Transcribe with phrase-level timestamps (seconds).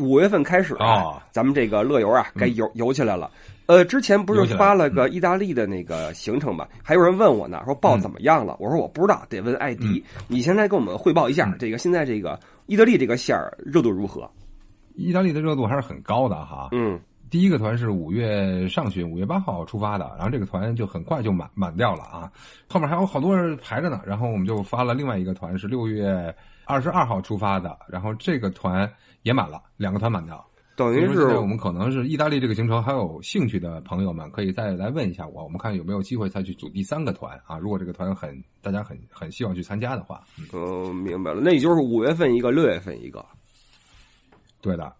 [0.00, 3.30] 五月份开始啊，哦咱们这个乐游啊该游游起来了。
[3.66, 6.66] 呃，之前不是发了个意大利的那个行程嘛？
[6.82, 8.56] 还有人问我呢，说报怎么样了？
[8.58, 10.04] 我说我不知道，得问艾迪。
[10.26, 12.36] 你现在跟我们汇报一下，嗯这个现在这个
[12.66, 14.28] 意大利这个线儿热度如何？
[14.96, 16.70] 意大利的热度还是很高的哈。
[16.72, 16.98] 嗯，
[17.30, 22.28] 第一个团是五月上旬，五月八号出发的，然后这个团就很快就满满掉了啊，
[22.68, 26.34] 后面还有好多人排着呢，然后我们就发了另外一个团是六月
[26.70, 28.88] 二十二号出发的，然后这个团
[29.22, 30.46] 也满了，两个团满掉。
[30.76, 37.58] 等于是我们可能是意大利这个行程，还有兴趣的朋友们可以再来问一下我，我们看有没有机会再去组第三个团啊？
[37.58, 43.22] 如果这个团很大家很很希望去参加的话，嗯，嗯，明白了，那也就是五月份一个，六月份一个。
[44.62, 44.90] 对的，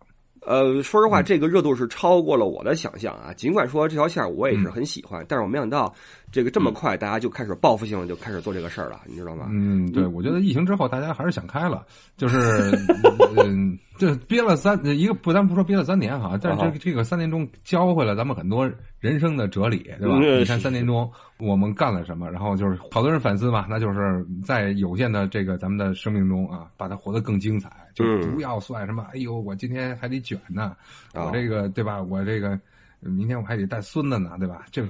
[0.47, 3.33] 呃，说实嗯话，这个热度是超过了我的想象啊。
[3.35, 5.93] 尽管说这条线儿我也是很喜欢，但是我没想到
[6.33, 9.49] 这个这么快，大家就开始报复性的就开始做这个事儿了，你知道吗？
[9.51, 11.85] 嗯，对，我觉得疫情之后大家还是想开了，
[12.17, 12.71] 就是
[13.37, 18.69] 嗯，这憋了三一个不，咱不说憋了三年哈，但是这啊个这个三年中教会了咱们很多
[18.99, 20.19] 人生的哲理，对吧？
[20.23, 30.77] 嗯你看三年中我们干了什么，然后就是好多人反思嘛，那就是在有限的这个咱们的生命中啊，把它活得更精彩，就嗯不要算什么，哎呦，我今天还得卷呢，
[31.13, 32.03] 啊我这个对吧？
[32.03, 32.59] 我这个。
[33.03, 34.67] 明天我还得带孙子呢，对吧？
[34.71, 34.87] 这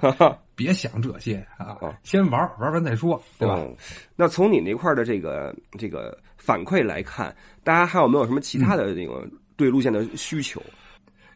[0.57, 3.55] 别想这些啊哦，先玩玩完再说，对吧？
[3.57, 3.77] 嗯
[4.17, 10.61] 那从你那块的这个这个反馈来看，大家还有没有什么其他的这个对路线的需求？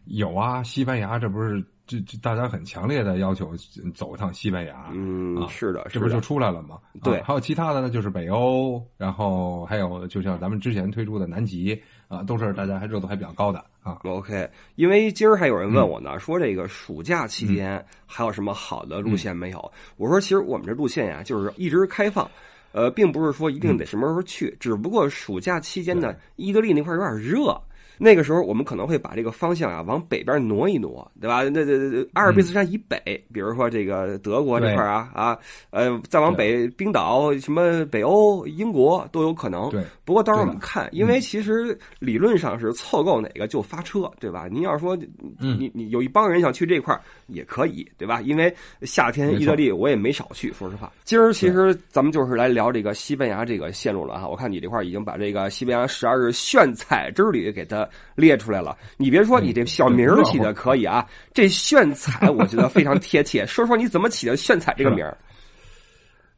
[0.06, 3.54] 有啊，西班牙这不是这这大家很强烈的要求
[3.94, 6.78] 走一趟西班牙，嗯，啊是的，这不就，出来了吗？
[7.02, 13.98] 对啊还有其他的呢，就是北欧，然后还有就像咱们之前推出的南极啊，都是大家还热度还比较高的啊。
[14.04, 19.72] OK，因为今儿还有人问我呢，嗯说这个暑假期间还有什么好的路线没有？
[19.98, 22.26] 我说其实我们这路线呀，就是一直开放，
[22.72, 27.60] 呃，并不是说一定得什么时候去，只不过暑假期间呢，意大利那块儿有点热。
[27.98, 31.42] 那个时候，我们可能会把这个方向啊往北边挪一挪，对吧？
[31.44, 33.00] 那那那阿尔卑斯山以北，
[33.32, 35.38] 比如说这个德国这块儿啊啊，
[35.70, 39.70] 呃，再往北，冰岛、什么北欧、英国都有可能。
[39.70, 44.46] 对，不过到时候我们看，因为其实理论上是凑够哪个就发车，对吧？
[44.50, 44.96] 您要是说
[45.38, 48.20] 嗯你你有一帮人想去这块儿也可以，对吧？
[48.20, 50.92] 因为夏天意大利我也没少去，说实话。
[51.04, 54.28] 今儿其实咱们就是来聊这个西班牙这个线路了哈。
[54.28, 57.83] 我看你这块儿已经把这个西班牙十二日 炫彩之旅给它
[58.14, 58.76] 列出来了。
[58.96, 63.44] 你别说你这小名儿起的可以啊，这炫彩 我觉得非常贴切。
[63.46, 65.16] 说说你怎么起的炫彩这个名儿？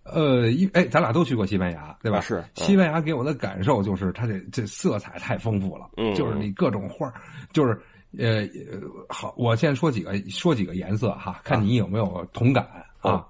[0.05, 2.19] 呃，一哎，咱俩都去过西班牙，对吧？
[2.19, 7.15] 啊是嗯西班牙给我的感受就是它这这色彩太丰富了，嗯就是你各种花儿，
[7.53, 7.73] 就是
[8.17, 12.65] 呃呃，好，我先说几个说几个颜色哈，看你有没有同感
[13.01, 13.13] 啊。
[13.13, 13.27] 哦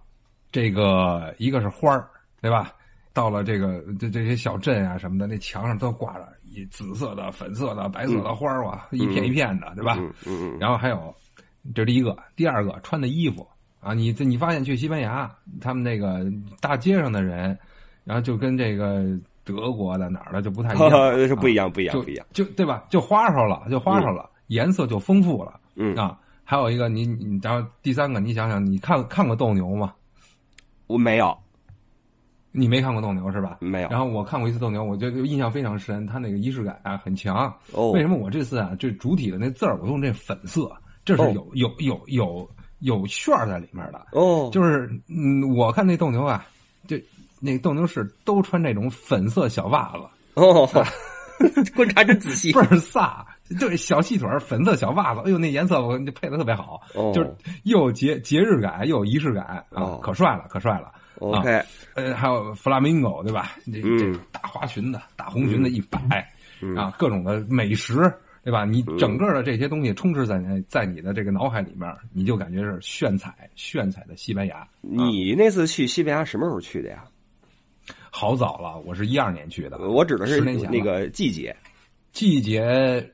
[0.53, 2.09] 这个一个是花儿，
[2.41, 2.73] 对吧？
[3.17, 9.97] 到了这个这这些小镇啊什么的，那墙上都挂着一紫色的、粉色的、白色的花儿啊，一片一片的，对吧？
[9.99, 11.15] 嗯嗯嗯，然后还有，
[11.75, 13.49] 这是第一个，第二个穿的衣服
[13.81, 17.59] 啊，你这你发现去西班牙，他们那个大街上的人，
[18.05, 19.03] 然后就跟这个
[19.45, 20.91] 德国的哪儿的就不太一样，
[21.27, 22.27] 是不一样，不一样，就不一样。
[22.35, 22.85] 就对吧？
[22.91, 26.19] 就花哨了，就花哨了，颜色就丰富了嗯，啊。
[26.45, 29.95] 还有一个，你你然后第三个，你想想，你看看过斗牛吗？
[30.87, 31.37] 我没有，
[32.57, 33.59] 你没看过斗牛是吧？
[33.61, 33.89] 没有。
[33.89, 37.55] 然后我看过一次斗牛，我觉得印象非常深，它那个仪式感啊很强。
[37.73, 40.73] 哦，为什么我这次啊，这主体的那字儿我用这粉色，
[41.05, 44.07] 这是哦有、有有有有旋儿在里面的。
[44.13, 46.47] 哦，就是嗯，我看那斗牛啊，
[46.89, 46.97] 就
[47.41, 49.99] 那斗牛士都穿这种粉色小袜子，
[50.35, 50.67] 哦，
[51.77, 52.61] 观察真仔细 倍。
[52.61, 53.25] 儿飒。
[53.61, 60.91] 对，小细腿粉色小袜子，哎呦，那颜色我就配的特别好，哦就是又有节节日感，又有仪式感啊，哦可帅了，可帅了。
[61.19, 61.63] OK，
[61.95, 63.53] 呃，还有弗拉明戈，对吧？
[63.67, 66.01] 这嗯这大花裙子、大红裙子一摆、
[66.61, 67.95] 嗯啊，各种的美食，
[68.45, 68.65] 对吧？
[68.65, 74.67] 你整个的这些东西充斥在你在你的这个脑海里面，你就感觉是炫彩炫彩的西班牙。
[74.81, 77.05] 你那次去西班牙什么时候去的呀？
[78.11, 81.55] 好早了，我是一二年去的，我指的是那个季节。
[82.13, 82.63] 季节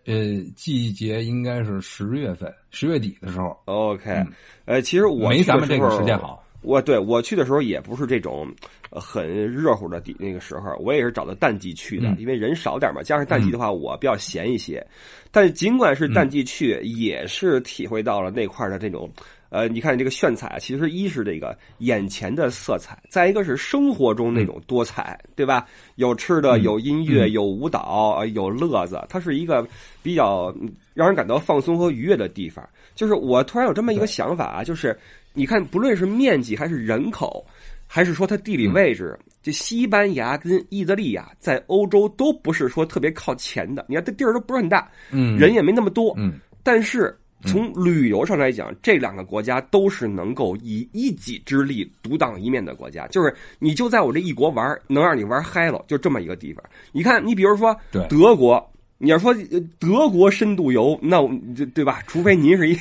[0.05, 4.25] 呃，季节应该是十月份，十月底的时候，OK，
[4.65, 6.41] 呃，其实我嗯没咱们这个时间好。
[6.62, 8.49] 我对我去的时候也不是这种
[8.91, 13.03] 呃很热乎的底那个时候，我也是找的淡季去的，嗯因为人少点嘛。
[13.03, 14.85] 加上淡季的话，我比较闲一些。
[15.31, 19.11] 但尽管是淡季去，也是体会到了那块的这种。
[19.49, 25.67] 呃，你看这个炫彩，其实一是这个眼前的色彩，再一个是生活中那种多彩，对吧？
[25.97, 29.62] 有吃的，嗯有音乐，嗯有舞蹈，呃有乐子，它是一个
[30.03, 32.67] 比较嗯让人感到放松和愉悦的地方。
[32.94, 34.99] 就是我突然有这么一个想法啊，就是
[35.34, 37.44] 你看，不论是面积还是人口，
[37.87, 39.19] 还是说它地理位置？
[39.43, 43.84] 这西班牙跟意大利呀，在欧洲都不是说特别靠前的。
[43.88, 47.12] 你看这地儿都不是很大，嗯，人也没那么多，嗯，但是
[47.44, 53.06] 从旅游上来讲，这两个国家都是能够以一己之力独当一面的国家。
[53.08, 56.62] 就是你就在我这一国玩，能让你玩嗨了，就这么一个地方。
[56.93, 58.72] 你看，你比如说对德国。
[59.04, 59.34] 你要说
[59.81, 61.20] 德国深度游，那
[61.56, 62.00] 对对吧？
[62.06, 62.78] 除非您是一，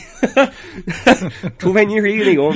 [1.57, 2.53] 除非您是一个那种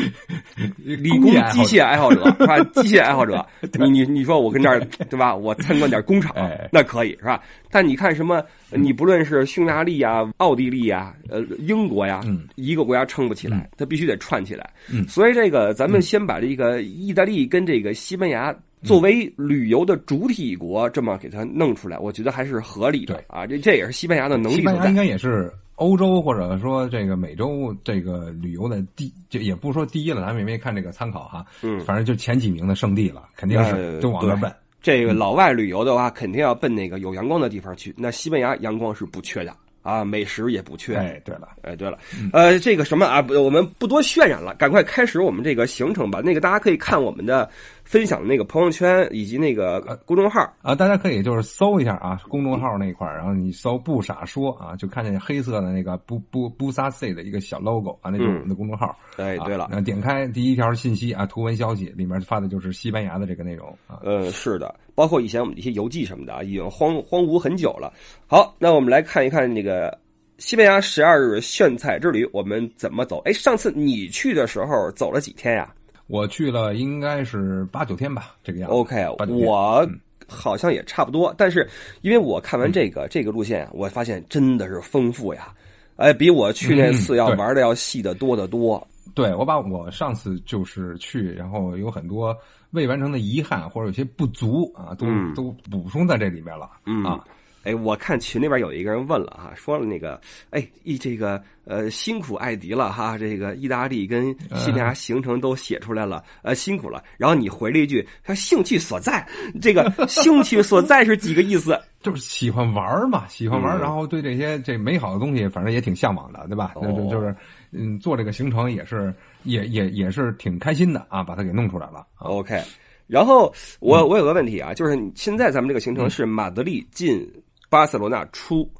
[0.83, 2.59] 理工机械爱好者，是吧？
[2.75, 4.79] 机械爱好者， 你你你说我跟这儿
[5.09, 5.35] 对吧？
[5.35, 6.31] 我参观点工厂，
[6.71, 7.41] 那可以是吧？
[7.71, 8.44] 但你看什么？
[8.69, 12.21] 你不论是匈牙利呀、奥地利呀、呃英国呀，
[12.56, 14.69] 一个国家撑不起来，它必须得串起来。
[15.07, 18.56] 所以这个咱们先把这个意大利跟这个西班牙。
[18.86, 23.46] 作为旅游的主体国，这么给它弄出来，我觉得还是合理的啊。
[23.46, 24.58] 这这也是西班牙的能力。
[24.58, 31.46] 西班牙应该也是欧洲或者说这个美洲这个旅游的第，就也不说第一了，咱们也没看这个参考哈。
[31.62, 34.54] 嗯，反正就前几名的圣地了，肯定是都往那奔。
[34.82, 37.94] 这个老外旅游的话，肯定要奔那个有阳光的地方去。
[37.98, 39.54] 那西班牙阳光是不缺的。
[39.82, 40.96] 啊，美食也不缺。
[40.96, 42.00] 哎，对了，哎，对了，
[42.34, 46.22] 呃，这个什么啊，我们不多渲染了，赶快开始我们这个行程吧。
[46.26, 47.48] 那个大家可以看我们的
[47.86, 58.98] 分享的那个朋友圈以及那个公众号啊，大家可以就是搜一下啊，公众号那块儿，然后你搜“不傻说”啊，就看见黑色的那个“不不不撒 C” 的一个小 logo 啊，那就是我们的公众号。
[59.18, 64.00] 哎，对了，那点开第一条信息啊，图文消息里面发的就是西班牙的这个内容啊。
[64.04, 67.94] 呃，是的，包括以前我们一些游记什么的啊，已经荒荒芜很久了。
[68.26, 69.96] 好，那我们来看一看那个。
[70.38, 73.20] 西班牙十二日炫彩之旅，我们怎么走？
[73.20, 75.74] 哎，上次你去的时候走了几天呀？
[76.07, 78.75] 我去了，应该是八九天吧，这个样子。
[78.75, 79.88] OK，我
[80.28, 81.34] 好像也差不多。
[81.38, 81.68] 但是
[82.02, 85.54] 因为我看完这个这个路线啊，我发现真的是丰富呀！
[85.96, 88.86] 哎，比我去那次要玩的要细的多得多。
[89.13, 92.36] 对，我把我上次就是去，然后有很多
[92.72, 96.69] 未完成的遗憾或者有些不足啊，都都补充在这里面了
[97.06, 97.24] 啊。
[97.65, 100.21] 哎，我看群里边有一个人问了哈，说了那个，
[100.51, 107.03] 哎，一这个呃辛苦艾迪了哈，这个意大利跟西班牙行程都写出来了，呃辛苦了。
[107.17, 109.27] 然后你回了一句，他兴趣所在，
[109.59, 111.75] 这个 兴趣所在是几个意思？
[112.01, 116.73] 就是喜欢玩嘛，喜欢玩，然后对这些这美好的东西，反正也挺向往的，对吧？
[116.75, 117.35] 就就就是
[117.71, 122.06] 嗯，做这个行程也是也也也是挺开心的啊，把它给弄出来了。
[122.19, 122.62] OK，
[123.07, 127.27] 然后我我有个问题啊，就是现在咱们这个行程是马德里进。
[127.75, 128.72] 巴塞罗那出，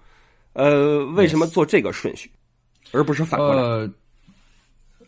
[0.54, 2.32] 呃，为什么做这个顺序，
[2.94, 3.92] 而不是反过来？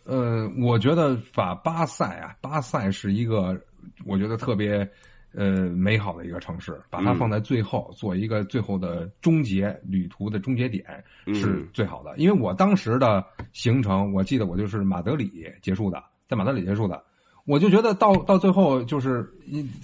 [0.04, 3.58] 呃，我觉得把巴塞啊，巴塞是一个
[4.04, 4.86] 我觉得特别
[5.32, 10.84] 呃美好的一个城市，把它放在最后做一个最后的终结旅途的终结点
[11.32, 12.14] 是最好的。
[12.18, 13.24] 因为我当时的
[13.54, 17.02] 行程，我记得我就是马德里结束的，在马德里结束的。
[17.46, 19.22] 我就觉得到到最后就是，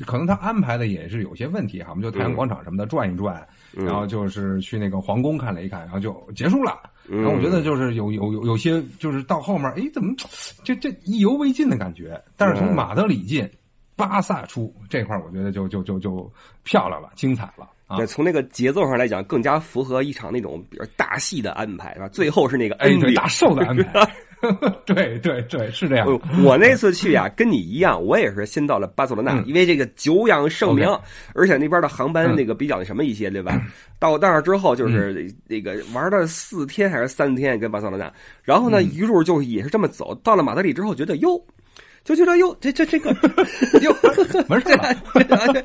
[0.04, 6.78] 可能他安排的也是有些问题哈，我们就太阳广场什么的转一转，然后就是去那个皇宫看了一看，然后就结束了。
[7.08, 10.14] 然后我觉得就是有有有有些就是到后面，哎，怎么
[10.62, 12.22] 这这意犹未尽的感觉？
[12.36, 13.48] 但是从马德里进，
[13.96, 16.32] 巴萨出这块我觉得就就就就
[16.62, 17.68] 漂亮了，精彩了。
[17.96, 22.08] 对，从那个节奏上来讲，更加符合一场那种比如大戏的安排，是吧？
[22.08, 24.10] 最后是那个哎，对，大寿的安排。
[24.86, 26.20] 对对对，是这样。
[26.44, 30.88] 我那次去呀，跟你一样，我也是先到了巴塞罗那，因为这个久仰盛名，
[31.34, 33.60] 而且那边的航班那个比较那什么一些，对吧？
[33.98, 38.12] 到那儿之后，就是那个玩了四天还是三天，跟巴塞罗那，
[38.42, 41.42] 然后呢，一路就也是这么走，到了马德里之后，觉得哟。
[42.04, 43.10] 就觉得哟，这这这个
[43.80, 43.96] 哟，
[44.48, 44.94] 完事了，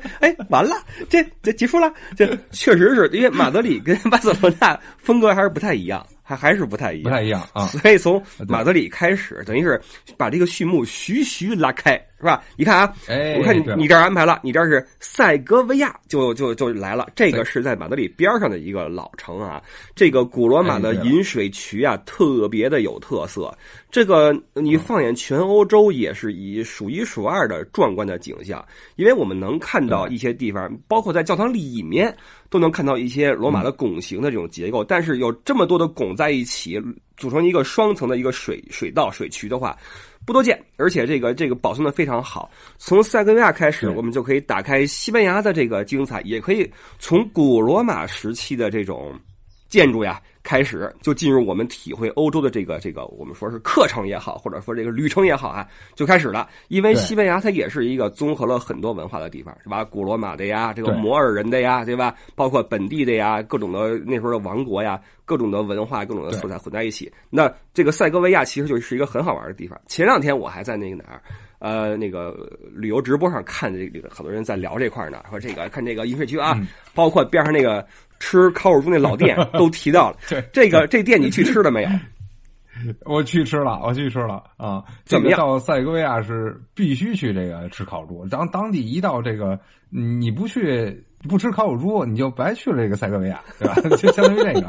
[0.20, 0.74] 哎，完了，
[1.06, 6.02] 这这结束了，这确实是因为马德里跟巴塞罗那风格还是不太一样。
[6.30, 7.66] 还还是不太一样，不太一样啊！
[7.66, 9.80] 所以从马德里开始，等于是
[10.16, 12.44] 把这个序幕徐徐拉开，是吧？
[12.56, 12.94] 你看啊，
[13.36, 17.08] 我看你你这儿安排了，你这是塞戈维亚，就就就来了。
[17.16, 19.60] 这个是在马德里边上的一个老城啊，
[19.96, 23.52] 这个古罗马的饮水渠啊，特别的有特色。
[23.90, 32.16] 这个你放眼全欧洲，也是以数一数二的壮观的景象，因为我们能看到一些地方，包括在教堂里面。
[32.50, 36.78] 都能看到一些罗马的拱形的这种结构，但是有这么多的拱在一起，
[37.16, 39.78] 组成一个双层的一个水水道水渠的话，
[40.26, 40.60] 不多见。
[40.76, 42.50] 而且这个这个保存的非常好。
[42.76, 49.14] 从塞戈维亚开始，我们就可以打开西班牙的这个精彩，也可以从古罗马时期的这种
[49.68, 50.20] 建筑呀。
[50.42, 56.48] 开始就进入我们体会欧洲的这个这个，我们说是课程也好，或者说这个旅程也好啊，就开始了。
[56.68, 59.84] 因为西班牙它也是一个综合了很多文化的地方，是吧？
[59.84, 62.14] 古罗马的呀，这个摩尔人的呀，对吧？
[62.34, 67.12] 包括本地的呀，各种的那时候的王国呀，各种的文化、各种的色彩混在一起。
[67.28, 69.78] 那这个塞戈维亚其实就是一个很好玩的地方。
[69.86, 71.22] 前两天我还在那个哪儿，
[71.60, 72.34] 呃那个
[72.74, 76.58] 旅游直播上看这个很多人在聊这块呢，说这个看这个饮水区啊，
[76.94, 77.86] 包括边上那个
[78.18, 80.16] 吃烤乳猪那老店 都提到了。
[80.28, 81.90] 对，这个这店你去吃了没有？
[83.04, 84.82] 我去吃了，我去吃了啊！
[85.04, 85.38] 怎么样？
[85.38, 88.26] 到塞戈维亚是必须去这个吃烤猪。
[88.28, 89.58] 当当地一到这个，
[89.90, 93.74] 你不去不吃烤乳猪，你就白去了这个塞戈维亚，对吧？
[93.98, 94.60] 就相当于这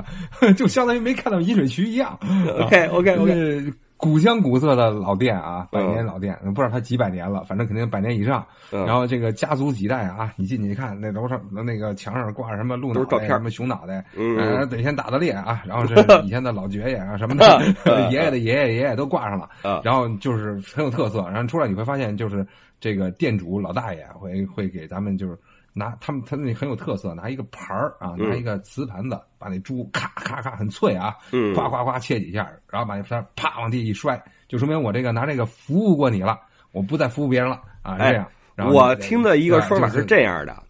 [0.41, 2.19] 个，就相当于没看到饮水区一样。
[2.59, 3.73] OK OK OK。
[4.01, 8.45] 古香古色的老店啊，百年老店，不知道它几百年了，反正肯定百年以上。
[8.71, 19.49] 然后这个家族几代啊，你进去一看，那楼上那个墙上挂什么鹿脑袋、什么熊脑袋，嗯，得先打的猎啊， 然后这以前的老爵爷啊什么的， 爷爷的爷爷爷爷都挂上了。
[19.83, 22.45] 然后就是很有特色，然后出来你会发现，就是
[22.79, 25.37] 这个店主老大爷会会给咱们就是。
[25.73, 31.15] 拿他们，他那很有特色，拿一个盘儿啊，拿一个瓷盘子，把那猪咔咔咔很脆啊，
[31.55, 36.39] 呱呱呱切几下，然后把那盘啪往地一摔，就说明我这个拿这个服务过你了，
[36.71, 38.27] 我不再服务别人了啊，这样。
[38.71, 40.61] 我听的一个说法是这样的，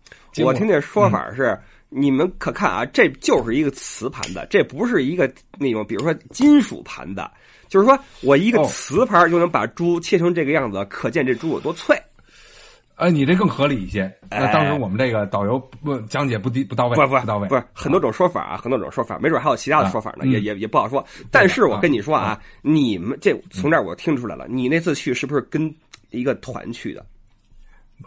[0.46, 7.28] 我听这说法是，你们可看啊，这就是一个瓷盘子，这不是一个那种，比如说金属盘子，
[7.68, 12.02] 就是说我一个瓷盘就能把猪切成这个样子，可见这猪有多脆。
[13.02, 14.16] 哎，你这更合理一些。
[14.30, 21.04] 那当时我们这个导游不讲解不低不到位，不不到位，不是很多种说法啊，很多种说法，没准还有其他的说法呢，也也也不好说。
[21.32, 25.74] 但是我跟你说啊，你们这从这儿我听出来了，你那次去是不是跟
[26.12, 27.04] 一个团去的？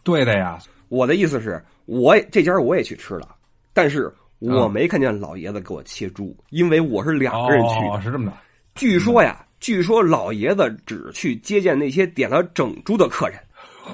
[0.04, 0.60] 对的呀。
[0.90, 3.34] 我的意思是，我这家我也去吃了，
[3.72, 7.80] 但是我没看见老爷子给我切猪，因为我是两个人去。
[7.90, 8.36] 的，是这么的。
[8.76, 13.40] 据说呀，据说老爷子只去接见那些点了整猪的客人。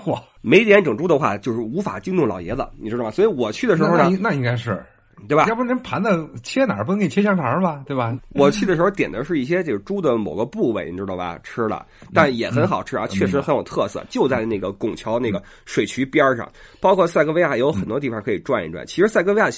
[0.05, 0.21] 嚯！
[0.41, 3.11] 没点整猪的话，就是无法惊动老爷子，你知道吗？
[3.11, 4.83] 所以我去的时候呢，那应该是，
[5.29, 5.45] 对吧？
[5.49, 7.83] 要不人盘子切哪儿不能给你切香肠吧？
[7.87, 8.17] 对吧？
[8.31, 11.39] 我去的时候点的是一些就是猪的某个部位，你知道吧？
[11.43, 14.03] 吃的，但也很好吃啊，确实很有特色。
[14.09, 18.87] 就在那个拱桥那个水渠边上，包括塞戈维亚有很多地方可以转一转。
[18.87, 19.49] 其实塞戈维亚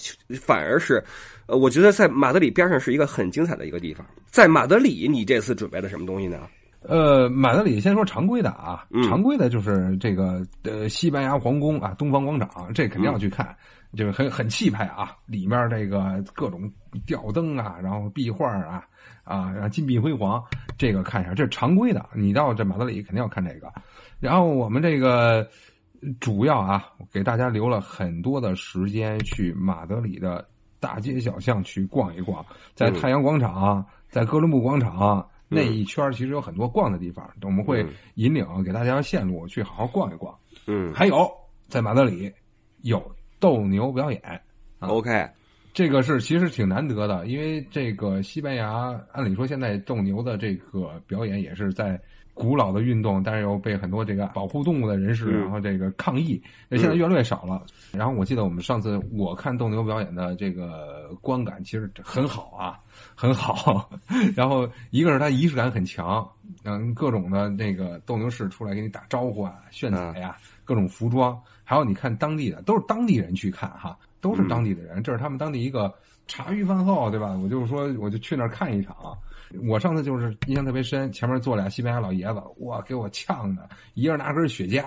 [0.41, 1.03] 反而是，
[1.47, 4.05] 呃，我觉得在马德里边上是一个很精彩的一个地方。
[4.31, 6.41] 在马德里，你这次准备了什么东西呢？
[6.85, 13.57] 呃，马德里先说常规的啊，常规的就是这个呃西班牙皇宫啊，东方广场，这肯定要去看，
[13.97, 16.71] 就是很很气派啊，里面这个各种
[17.07, 18.85] 吊灯啊，然后壁画啊
[19.23, 20.43] 啊，然后金碧辉煌，
[20.77, 22.05] 这个看一下，这是常规的。
[22.15, 23.73] 你到这马德里肯定要看这个。
[24.19, 25.49] 然后我们这个
[26.19, 30.49] 主要啊，给大家留了很多的时间去马德里的
[30.81, 35.29] 大街小巷去逛一逛，在太阳广场，在哥伦布广场。
[35.53, 40.37] 那一圈其实有很多逛的地方，我们会引领给大家线路去好好逛一逛。
[40.67, 41.31] 嗯，还有
[41.69, 42.33] 在马德里
[42.81, 44.43] 有斗牛表演。
[44.81, 45.29] OK，
[45.73, 52.01] 这个是其实挺难得的，因为这个西班牙按理说现在斗牛的这个表演也是在
[52.35, 57.63] 古老的运动，但是又被很多这个保护动物的人士然后这个抗议，那现在越来越少了。
[57.93, 62.79] 然后我记得我们上次我看斗牛表演的这个观感其实很好啊。
[63.15, 63.91] 很好，
[64.37, 66.29] 然后一个是它仪式感很强，
[66.65, 75.93] 嗯，各种的那个斗牛士出来给你打招呼啊、炫彩呀，各种服装，还有你看当地的都是当地人去看哈，都是当地的人，这是他们当地一个
[76.27, 77.37] 茶余饭后，对吧？
[77.43, 78.97] 我就是说，我就去那儿看一场。
[79.69, 84.83] 我上次就是印象特别深，前面坐俩西班牙老爷子，哇，给我呛的，一人拿根雪茄，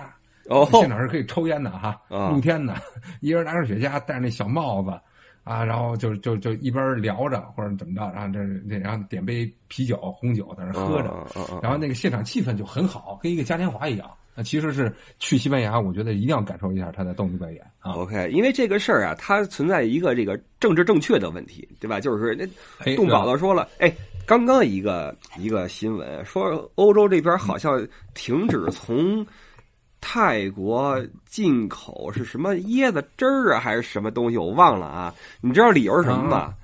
[0.48, 2.74] 哦，现场是可以抽烟的哈，露天的，
[3.20, 4.90] 一人拿根雪茄，戴着那小帽子。
[5.44, 14.10] 啊，然后就就就一边聊着或者怎么着，然后这这然后点杯啤酒红酒在那喝着，然后那个现场气氛就很好，跟一个嘉年华一样。
[14.36, 17.94] 那其实是去西班牙，我觉得一定要感受一下他的动物表演啊。
[17.94, 21.98] OK，因为这个事儿啊，它存在一个这个政治正确的问题，对吧？
[21.98, 23.92] 就是那动宝子说了，哎，
[24.26, 29.26] 刚刚一个一个新闻说，欧洲这边好像停止从。
[29.98, 34.36] 泰国进口是什么椰子汁儿啊，还是什么东西？
[34.36, 35.12] 我忘了啊。
[35.40, 36.54] 你知道理由是什么吗？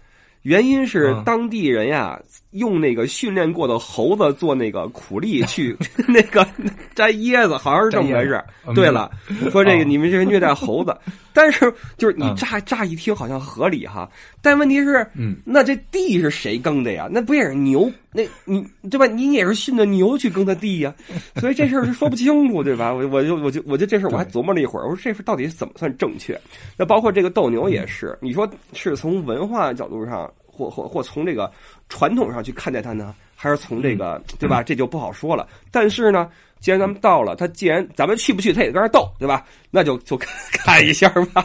[0.42, 2.20] 原因是当地人呀，
[2.50, 5.76] 用那个训练过的猴子做那个苦力 去
[6.08, 6.46] 那个
[6.94, 8.42] 摘椰子，好像是这么回事。
[8.74, 9.10] 对了，
[9.50, 10.96] 说这个你们这是虐待猴子，
[11.32, 14.08] 但是就是你乍乍一听好像合理哈，
[14.40, 17.08] 但问题是，嗯，那这地是谁耕的呀？
[17.10, 17.90] 那不也是牛？
[18.14, 19.06] 那你对吧？
[19.06, 20.94] 你也是训的牛去耕的地呀，
[21.36, 22.92] 所以这事儿是说不清楚，对吧？
[22.92, 26.38] 我我就我就我就这事儿我还琢磨了一会儿，我说这事到底怎么算正确？
[26.76, 31.50] 那包括这个斗牛也是，你说是从文化角度上，或或或从这个
[31.88, 34.62] 传统上去看待它呢，还是从这个对吧？
[34.62, 35.48] 这就不好说了。
[35.70, 36.28] 但是呢，
[36.60, 39.42] 既然咱们到了，他既然咱们去不去，他也跟那斗，对吧？
[39.70, 40.18] 那就就
[40.52, 41.42] 看一下吧。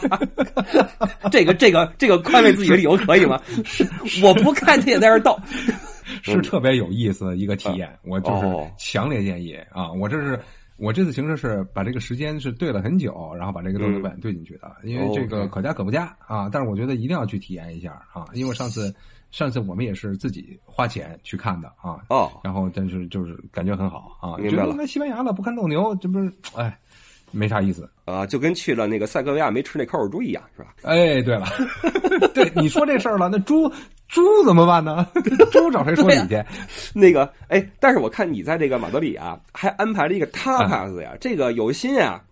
[1.32, 3.40] 这个这个这个宽慰自己的理由可以吗？
[4.22, 5.34] 我不看他也在那斗。
[6.22, 8.46] 是特别有意思的一个体验，我就是
[8.78, 9.90] 强烈建议啊！
[9.92, 10.38] 我这是
[10.76, 16.48] 我这次行程是把这个时间是对了很久，然后把这个动力本对进去的，因为这个可加可不加啊。
[16.50, 18.94] 但是我觉得一定要去体验一下啊，因为上次
[19.30, 26.78] 上次我们也是自己花钱去看的啊，哦，然后但是就是感觉很好啊，觉明白了得那西班牙了不看斗牛，这不是哎
[27.30, 27.90] 没啥意思。
[28.06, 30.74] 啊，就跟去了那个塞戈维亚没吃那烤乳猪一样，是吧？
[30.82, 31.46] 哎，对了，
[32.32, 33.70] 对你说这事儿了，那猪
[34.08, 35.06] 猪怎么办呢？
[35.52, 36.42] 猪找谁说理去？
[36.94, 42.22] 那个，哎，但是我看你在这个马德里啊，还安排了一个 tapas 呀，这个有心啊。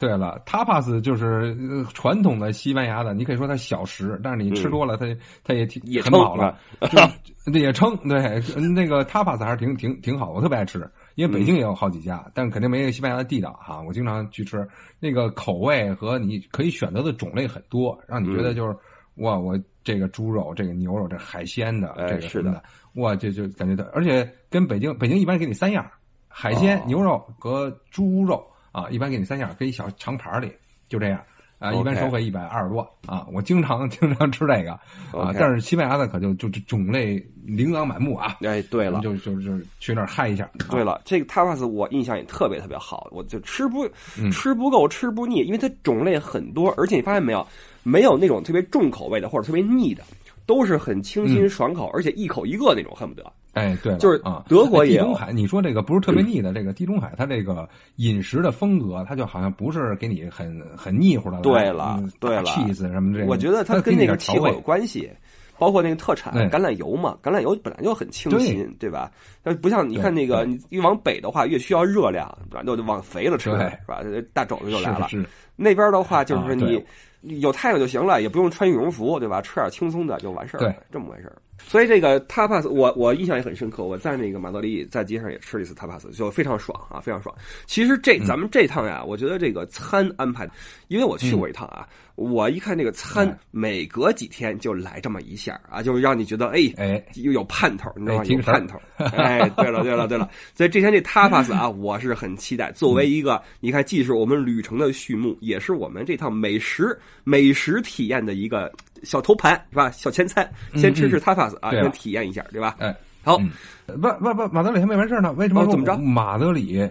[0.00, 5.06] 对了，tapas 就是呃传统的西班牙的，你可以说它小食，但是你吃多了，它
[5.42, 6.56] 它也挺嗯也很饱了，
[7.52, 7.96] 也撑。
[8.08, 8.40] 对，
[8.74, 10.88] 那个 tapas 还是挺挺挺好，我特别爱吃。
[11.16, 13.82] 因为北京也有好几家，但是肯定没有西班牙的地道哈。
[13.82, 14.68] 我经常去吃，
[15.00, 18.76] 那个口味和你可以选择的种类很多，让你觉嗯得就是、
[19.16, 19.58] 哇，我
[19.88, 22.62] 这个猪肉、这个牛肉、这海鲜的，哎这个是的什么的，
[23.00, 25.90] 哇，这就感觉到，而且跟北京北京一般给你三样，
[26.28, 30.52] 海鲜、哦牛肉和猪肉啊，一般给你三样，搁一小长盘里，
[30.90, 31.18] 就这样。
[31.58, 34.70] 啊，一般收费一百二十多啊，我经常 经常吃这个
[35.12, 38.36] 啊但是西班牙的可就就就种类琳琅满目啊。
[38.42, 40.44] 哎，对了，就就就去那儿嗨一下。
[40.44, 43.84] 啊对了，这个 tapas 我印象也特别特别好，我就吃不
[44.16, 47.44] 嗯吃不够，吃不腻，因为它种类很多，而且你发现没有，
[47.88, 50.02] 没有那种特别重口味的或者特别腻的，
[50.46, 53.32] 都是很清新爽口，而且一口一个那种，恨不得。
[53.54, 62.44] 哎，对，就是啊，德国也有地中海，你说这个不是特别腻的，这个地中海它这个饮食的风格，它就好像不是给你很很腻乎的，对了嗯对了。
[62.44, 65.10] cheese 什么这个，我觉得它跟那个气候有关系，
[65.58, 68.88] 包括那个特产橄榄油嘛，橄榄油本来就很清新，对。
[68.88, 69.10] 吧？
[69.42, 72.62] 它不像你看那个，你越往北的话越需要热量，对吧？
[72.62, 73.58] 就就往肥了吃，对。
[73.70, 74.00] 是吧？
[74.32, 75.08] 大肘子就来了。
[75.08, 75.28] 是是。
[75.56, 76.80] 那边的话就是啊你
[77.22, 79.42] 有太阳就行了，也不用穿羽绒服，对吧？
[79.42, 81.36] 吃点轻松的就完事儿了对，这么回事儿。
[81.66, 87.34] 所以这个 tapas 我我印象也很深刻，我在那个马德里在街上也吃了一次 tapas，就非常爽啊，非常爽。
[87.66, 90.48] 其实嗯这咱们这趟呀，我觉得这个餐安排，
[90.86, 91.86] 因为我去过一趟啊，
[92.18, 98.24] 我一看这个餐哎每隔几天就来这么一下啊，就是让你觉得哎哎，又有盼头，你知道吗？
[98.24, 98.76] 有盼头。
[99.14, 102.72] 哎，对了，对了，对了，所以这天这 tapas 啊， 我是很期待。
[102.72, 108.72] 作为一个，你看，既是我们旅程的序幕，也是我们这趟美食美食体验的一个
[109.04, 109.88] 小头盘，是吧？
[109.92, 112.74] 小前餐，先吃吃 tapas 啊，先体验一下，对吧？
[112.80, 113.50] 哎，好，嗯
[113.86, 115.32] 不不不，马德里还没完事儿呢。
[115.34, 116.84] 为什么怎么着马德里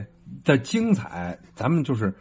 [0.45, 2.13] 的精彩，咱们就是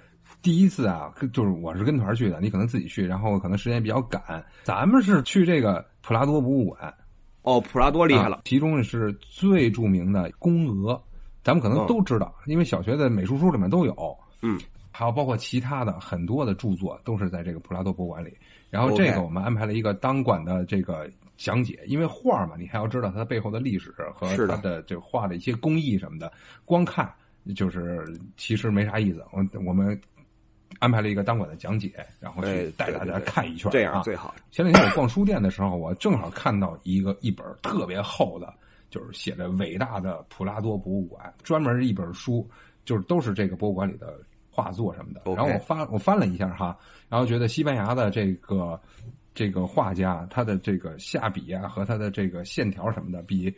[0.43, 4.45] 第一次啊，就是我是跟团去的，你可能自己去，然后可能时间比较赶。
[4.63, 6.95] 咱们是去这个普拉多博物馆，
[7.43, 11.03] 哦，普拉多厉害了啊，其中是最著名的宫娥，
[11.43, 14.17] 咱们可能哦都知道，因为小学的美术书里面都有。
[14.43, 14.61] 嗯，
[14.93, 18.37] 还有包括其他的很多的著作都是在这个普拉多博物馆里。
[18.71, 26.31] 然后这个我们安排了一个当馆的这个讲解，因为画嘛，你还要知道它背后的历史和它的这个画的一些工艺什么的。
[26.65, 27.11] 光看
[27.55, 28.05] 就是
[28.37, 29.25] 其实没啥意思。
[29.33, 29.99] 我我们
[30.79, 33.71] 安排了一个当管的讲解，然后哎去带大家对对对看一圈。
[33.71, 34.35] 这样啊最好。
[34.51, 38.53] 前两天我逛书店的时候，我正好看到一个一本特别厚的，
[38.91, 42.49] 就是写着伟大的普拉多博物馆，专门一本书，
[42.85, 44.19] 就是都是这个博物馆里的
[44.51, 45.23] 画作什么的。
[45.35, 46.77] 然后我翻我翻了一下哈，
[47.09, 48.81] 然后觉得西班牙的这个
[49.35, 53.53] 这个画家他的这个下笔啊和他的这个线条什么的，比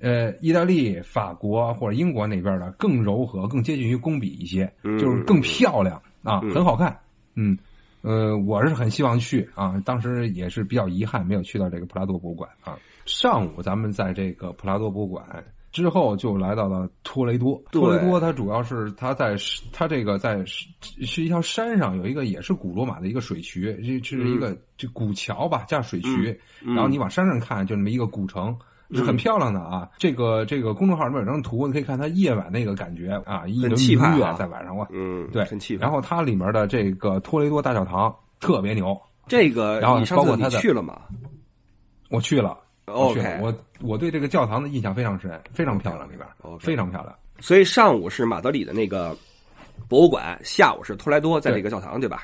[0.00, 6.98] 呃意大利、法国或者英国那边的更柔和，更接近于工笔一些，嗯就是更漂亮啊，嗯很好看。
[7.34, 7.56] 嗯，
[8.02, 12.76] 呃，我是很希望去啊，当时也是比较遗憾没有去到这个普拉多博物馆啊。
[13.04, 15.24] 上午咱们在这个普拉多博物馆
[15.70, 17.62] 之后，就来到了托雷多。
[17.70, 19.36] 托雷多它主要是它在
[19.72, 20.66] 它这个在是
[21.04, 28.56] 是一条山上有一个也是古罗马的一个水渠，这这是一个这古桥吧叫水渠，嗯然后你往山上看就那么一个古城。
[28.92, 29.88] 是很漂亮的啊！
[29.98, 35.82] 这个这个公众号里面有张图，你可以看它夜晚那个感觉啊，一轮气派啊明月在晚上哇，嗯，对，很气派。
[35.82, 38.96] 然后它里面的这个托雷多大教堂特别牛，
[39.26, 41.00] 这个然后你上次你包括它的去了吗？
[42.10, 42.56] 我去了。
[42.86, 46.28] OK，我我对这个教堂的印象非常深，非常漂亮，里边
[46.60, 47.12] 非常漂亮。
[47.40, 49.16] 所以上午是马德里的那个
[49.88, 52.22] 博物馆，下午是托莱多在这个教堂，对吧？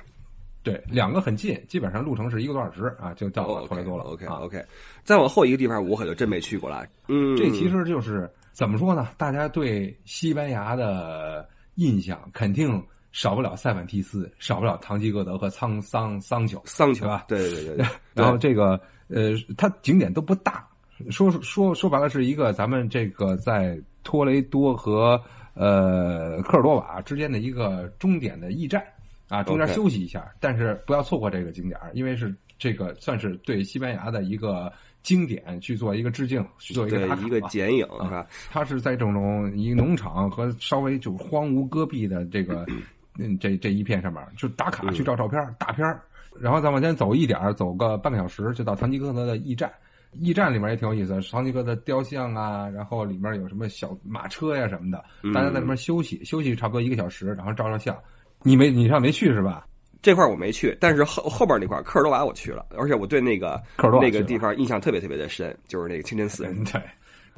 [0.63, 4.05] 对，两个很近，基本上路程是一个多小时啊，就到了托雷多了。
[4.05, 4.65] OK 啊 OK，
[5.03, 6.87] 再往后一个地方，我可就真没去过了。
[7.09, 9.09] 嗯，这其实就是怎么说呢？
[9.17, 16.63] 大家对西班牙的印象肯定少不了塞万提斯，少不了唐吉诃德和桑桑桑丘。
[16.65, 17.25] 桑丘对吧？
[17.29, 17.87] 对对对对。
[18.15, 20.67] 然后这个呃，它景点都不大，
[21.11, 25.21] 说说说白了是一个咱们这个在托雷多和
[25.55, 28.83] 呃科尔多瓦之间的一个终点的驿站
[29.33, 34.71] 啊，中间休息一下但是不要错过这个景点，因为是这个算是对西班牙的一个
[35.03, 38.27] 经典去做一个致敬，去做一个一个剪影啊是吧？
[38.51, 42.67] 它是在这种一个农场和稍微就荒芜戈壁的这个
[43.19, 46.03] 嗯这这一片上面，就打卡嗯去照照片儿大片儿
[46.41, 49.73] 然后再往前走一点走个半个小时就到唐吉诃德的驿站。
[50.13, 57.97] 驿站里面也挺有意思，唐吉诃德雕像啊，然后里面有什么小马车呀、什么的，嗯大家在那边休息，休息差不多一个小时，然后照照相。
[58.45, 59.67] 你没你上没去是吧？
[60.03, 66.45] 这块我没去，但是后后边那块儿科尔多瓦我去了，而且我对那个那个科尔多瓦去了地方印象特别特别的深，就是那个清真寺。
[66.47, 66.83] 嗯， 对。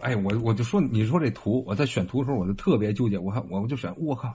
[0.00, 3.16] 哎，我我就说，你说这图，我在选图的时候，我就特别纠结。
[3.16, 4.34] 我看我就选，我靠，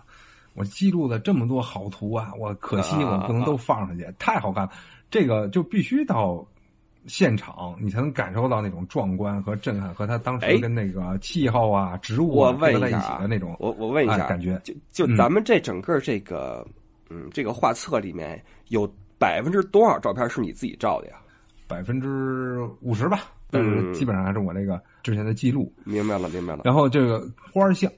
[0.53, 4.71] 我记录了这么多好图啊，我可惜我不能都放上去，太好看了。
[5.11, 6.47] 这个就必须到
[7.07, 16.65] 现场，你才能感受到那种壮观和震撼，和他当哎时跟那个气候啊、植物我啊合在一起的那种，我我问一下，哎感觉就就嗯咱们这整个这个
[17.09, 21.15] 嗯这个画册里面有百分之多少照片是你自己照的呀？
[21.67, 23.19] 百分之五十吧。
[23.51, 25.73] 但是嗯基本上还是我那个之前的记录。
[25.83, 26.61] 明白了，明白了。
[26.65, 27.91] 然后这个花儿像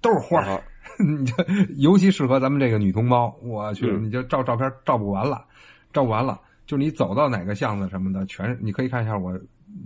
[0.00, 0.60] 都是花儿，
[1.78, 5.44] 尤其适合咱们这个女同胞，我去，嗯你就照照片照不完了，
[5.92, 6.40] 照不完了。
[6.70, 9.36] 就你走到哪个巷子什么的，全你可以看一下我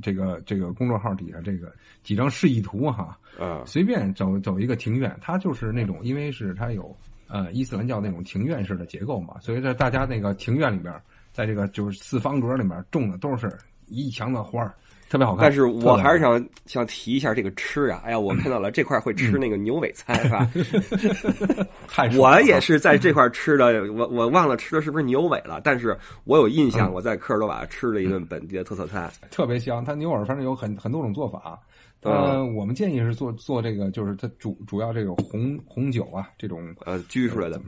[0.03, 3.63] 这个这个公众号底下这个几张示意图哈，嗯。
[3.65, 6.95] 随便走走一个庭院，它就是那种因为是它有
[7.27, 10.95] 呃伊斯兰教那种庭院式的结构嘛，所以在大家那个庭院里边，
[11.33, 13.51] 在这个就是四方格里面种的都是
[13.87, 14.75] 一墙的花儿，
[15.09, 15.43] 特别好看。
[15.43, 20.51] 但是我还是想想提一下这个吃啊，哎呀，我看到了这块会吃那个牛尾菜是吧？
[21.89, 29.11] 太我也是在这块吃的，我我忘了吃的是不是牛尾了，但是我有印象，嗯我在科尔多瓦吃了一顿本地的特色菜。
[29.31, 29.85] 特别香。
[29.85, 31.59] 它牛耳反正有很很多种做法。
[32.07, 37.59] 嗯呃，我们建议是做做这个，就是它主主要这个红红酒啊，这种呃，焗出来的？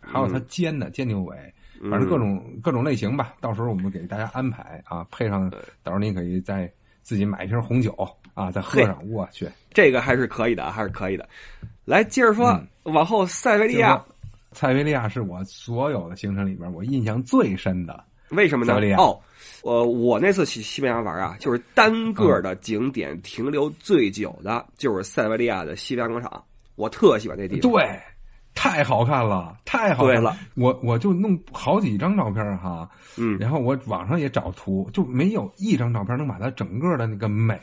[0.00, 1.36] 还有它煎的煎牛尾，
[1.80, 3.34] 嗯反正各种各种类型吧。
[3.40, 5.48] 到时候我们给大家安排啊，配上，
[5.84, 6.68] 到时候您可以再
[7.04, 7.96] 自己买一瓶红酒
[8.34, 8.98] 啊，再喝上。
[9.08, 11.28] 我去，这个还是可以的，还是可以的。
[11.84, 14.02] 来，接着说，往后塞维利亚
[14.52, 18.02] 塞维利亚是我所有的行程里边我印象最深的。
[18.30, 19.20] 为什么呢哦，
[19.62, 26.42] 呃，我那次去西班牙玩啊，就是单个的景点停留最久的，就是塞维利亚的西班牙广场，
[26.74, 27.70] 我特喜欢那地方。
[27.70, 28.00] 对，
[28.54, 30.36] 太好看了，太好看了。
[30.54, 37.58] 我我就弄好几张照片哈，嗯然后我网上也找图，就没有一张照片能把它整个的那个美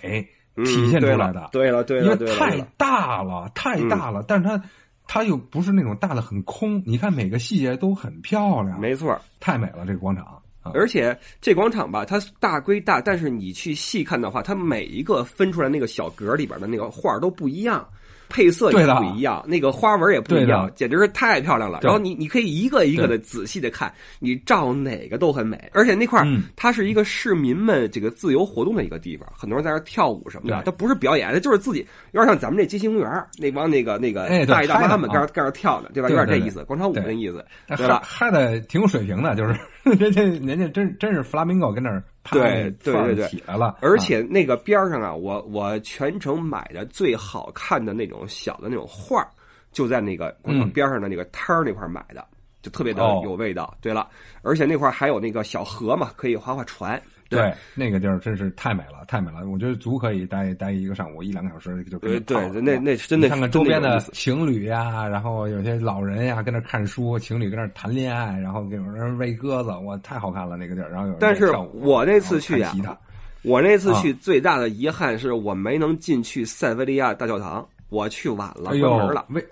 [0.55, 1.49] 嗯体现出来的。
[1.51, 2.59] 对了，对了，对了，因为太。
[2.77, 4.61] 大了，太大了，但是它
[5.07, 10.25] 它又不是那种大的很空，你看每个细节都很漂亮，没错，太美了这个广场
[10.61, 10.71] 啊！
[10.73, 17.87] 而且这广场吧，它大归大，但是你去细看的话，它每一个分出来那个小格里边的那个画都不一样，
[18.31, 21.79] 配色也不一样，那个花纹也不一样，简直是太漂亮了。
[21.83, 25.69] 然后你你可以一个一个的仔细的看，你照哪个都很美。
[25.73, 36.09] 而且那块儿嗯它是一个市民们这个自由活动的一个地方，很多人在那儿跳舞什么的，它不是表演，它就是自己有点像咱们这街心公园那帮那个那个大爷大妈们在那儿跟那儿跳的，对吧？
[36.09, 38.01] 有点这意思，广场舞那意思，嗨对吧？
[38.03, 39.53] 嗨的挺有水平的，就是
[39.97, 43.27] 人家人家真真是弗拉明戈跟那儿对对对对。
[43.27, 43.97] 起来了，而啊。
[43.97, 49.27] 且那个边儿上啊，我我全程买的最好看的那种小的那种画儿
[49.71, 52.23] 就在那个广场嗯边上的那个摊儿那块儿买的，
[52.61, 53.21] 就特别的哦。
[53.23, 53.75] 有味道。
[53.81, 54.07] 对了，
[54.43, 57.01] 而且那块儿还有那个小河嘛，可以划划船。
[57.37, 59.47] 对，那个地儿真是太美了，太美了！
[59.47, 70.89] 我觉得足可以待待一个上午，一两个小时就跟对对那那真的看看周边的情侣呀，然后有些老人呀跟那看书，情侣跟那谈恋爱，然后有人喂鸽子，哇，太好看了那个地儿。
[70.91, 72.97] 然后有人但是我那次去呀然后弹吉他，
[73.43, 79.43] 我那次去啊最大的遗憾是我没能进去塞维利亚大教堂，我去晚了，关门了。，为，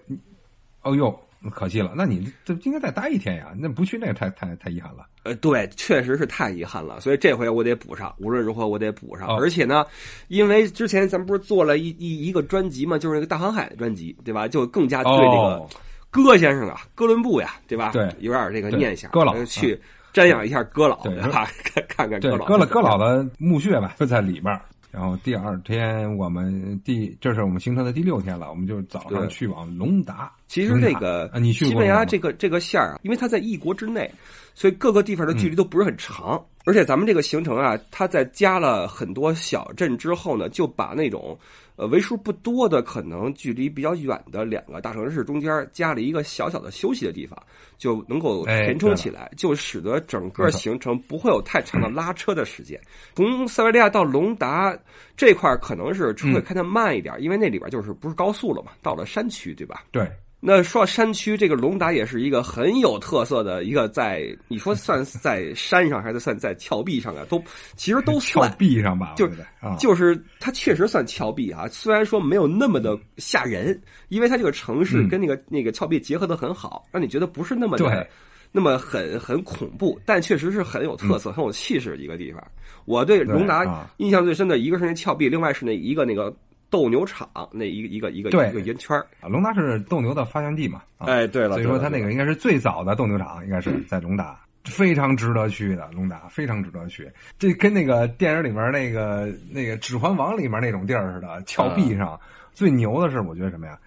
[0.82, 1.20] 哦呦，
[1.52, 1.94] 可惜了。
[1.96, 3.54] 那你这应该再待一天呀？
[3.58, 5.08] 那不去那个太太太遗憾了。
[5.24, 9.28] 呃，对，确实是太遗憾了，所以这回我得补上，无论如何我得补上。
[9.28, 9.86] 哦而且呢，
[10.28, 14.48] 因为之前咱们不是做了一一一个专辑嘛，就是那个大航海的专辑，对吧？
[14.48, 15.70] 就更加对这个哦，
[16.10, 17.92] 哥先生啊，哥伦布呀，对吧？
[17.94, 19.80] 对有点这个念想，哥老呃去
[20.14, 21.48] 瞻仰一下哥老，对对吧？
[21.88, 24.60] 看看哥，老，搁了搁老的墓穴吧，就在里面。
[24.92, 30.32] 然后第二天我们第这是我们行程的第六天了，我们就早上去往隆达。
[30.50, 34.12] 其实这个西班牙这个这个线儿啊，因为它在一国之内，
[34.56, 36.44] 所以各个地方的距嗯离都不是很长。
[36.66, 41.38] 而且咱们这个行程啊，它在加了很多小镇之后呢，就把那种
[41.76, 47.40] 呃为数不多的可能距离比较远的两个大城市中间加了一个小小的休息的地方，
[47.78, 52.80] 就能够哎填充起来，就使得整个行程不会有太长的拉车的时间。
[53.16, 54.78] 从塞维利亚到隆达
[55.16, 59.86] 这块儿可能是车会嗯开的慢一点，因为那里边就是不是高速了嘛，到了山区，对吧？
[59.92, 60.08] 对
[60.42, 67.44] 那说到山区，这个龙达也是一个很有特色的一个，在你说算在山上还是算在峭壁上啊，都
[67.76, 68.52] 其实都峭算。
[68.58, 69.30] 壁上吧，就
[69.78, 78.08] 就是它确实算峭壁啊，虽然说没有那么的吓人，因为它这个城市嗯跟那个、那个峭壁结合的很好，让你觉得不是那么的
[78.52, 82.42] 那么很很恐怖，但确实是很有特色、很有气势的一个地方。
[82.86, 86.36] 我对龙达印象最深的一个是那峭壁，另外是那一个那个
[86.70, 95.90] 斗牛场那一个一个一个对一个圆圈儿啊龙达是斗牛的发源地嘛，啊哎，对了，所以说它那个应该是最早的斗牛场，应该是在龙达，非常值得去的。
[95.92, 102.20] 龙达非常值得去，这跟那个电影里面那个那个《指环王》里面那种地儿似的，峭壁上、
[102.54, 103.78] 最牛的是，我觉得什么呀？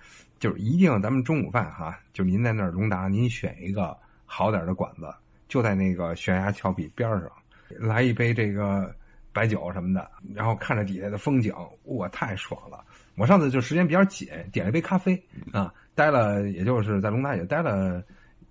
[0.41, 5.09] 就是一定咱们中午饭哈，就您在那儿龙达，您选一个好点的馆子，
[5.47, 7.31] 就在那个悬崖峭壁边上，
[7.69, 8.93] 来一杯这个
[9.33, 12.85] 白酒什么的，然后看着底下的风景，哇，太爽了！
[13.17, 15.21] 我上次就时间比较紧，点了一杯咖啡
[15.53, 18.03] 啊，待了也就是在龙达也待了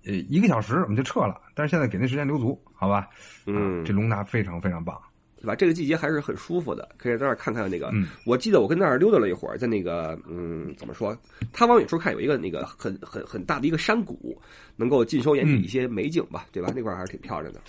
[0.04, 1.40] 呃一个小时，我们就撤了。
[1.54, 3.08] 但是现在给那时间留足，好吧？
[3.46, 5.00] 嗯啊这龙达非常非常棒。
[5.36, 5.56] 对吧？
[5.56, 7.90] 这个季节还是很舒服的，可以在那儿看看那个。
[7.92, 11.16] 嗯我记得我跟那儿溜达了一会儿，在那个嗯，怎么说？
[11.52, 14.40] 他往远处看有一个那个很很很大的一个山谷，
[14.76, 16.72] 能够尽收眼底嗯一些美景吧，对吧？
[16.76, 17.60] 那块儿还是挺漂亮的。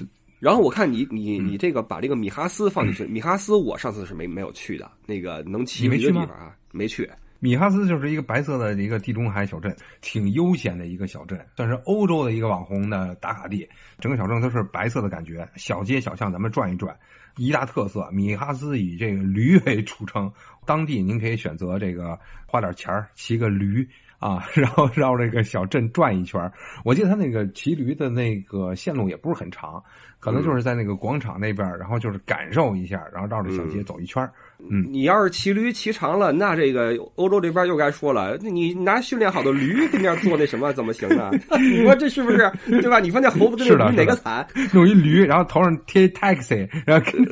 [0.43, 7.09] 然后我看你你嗯你这个把这个米哈斯放进去，米哈斯我上次是没没有去的，那个能骑驴的你没去吗地方啊，没去。
[7.39, 13.65] 米哈斯就是一个白色的一个地中海小镇，挺悠闲的一个小镇，算是欧洲的一个网红的打卡地。
[13.99, 16.93] 整个小镇都是白色的感觉，小街小巷咱们转一转。
[17.37, 20.29] 一大特色，米哈斯以这个驴为出称，
[20.65, 23.87] 当地您可以选择这个花点钱儿骑个驴
[24.23, 26.49] 啊， 然后绕这个小镇转一圈儿。
[26.85, 29.83] 我记得他那个骑驴的那个线路也不是很长，
[30.21, 34.31] 可能就是在那个广场那边儿，然后就是感受一下，然后绕着小街走一圈儿。
[34.69, 34.85] 嗯。
[34.89, 41.31] 你要是骑驴骑长了，那这个欧洲这边又该说了，那你拿训练好的驴跟那儿做那什么怎么行啊？
[41.59, 42.51] 你说这是不是？
[42.67, 42.99] 对吧？
[42.99, 44.45] 你说那猴子跟是的那驴哪个惨？
[44.73, 47.23] 弄一驴，然后头上贴 taxi，然后跟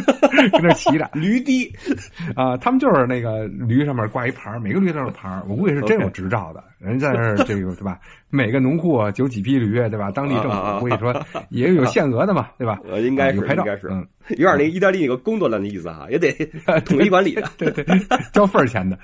[0.62, 1.08] 那骑着。
[1.14, 1.70] 驴低，
[2.34, 8.00] 啊，他们就是那个驴上面挂一牌每个驴都有牌我估计是真有执照的，人在那儿这个 对吧？
[8.30, 10.10] 每个农户有几匹驴，对吧？
[10.10, 11.14] 当地政啊啊啊府估计说
[11.50, 12.80] 也有限额的嘛，对吧？
[12.88, 16.32] 呃，应该是应该是，嗯，有点那个意大利那个贡多兰的意思啊，也得
[16.86, 17.42] 统一管理的。
[17.58, 17.84] 对对，
[18.32, 18.98] 交份儿钱的。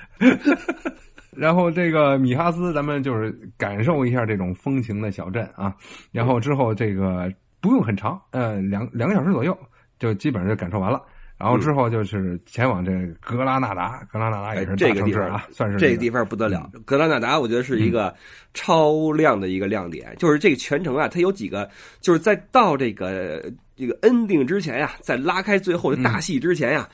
[1.35, 5.75] 然后这个米哈斯，咱们就是感受一下这种风情的小镇啊。
[6.11, 9.55] 然后之后这个不用很长，呃，两两个小时左右
[9.99, 10.99] 就基本上就感受完了。
[11.37, 16.81] 然后之后就是前往这格拉纳达，格拉纳达也是哎这大个地方城市啊，算是个这个地方不得了，嗯。
[16.83, 18.13] 格拉纳达我觉得是一个
[18.55, 21.69] 超亮的一个亮点，就是这个全程啊，它有几个，
[22.01, 26.89] 就是在到这个这个 ending 之前呀、在拉开最后的大戏之前呀、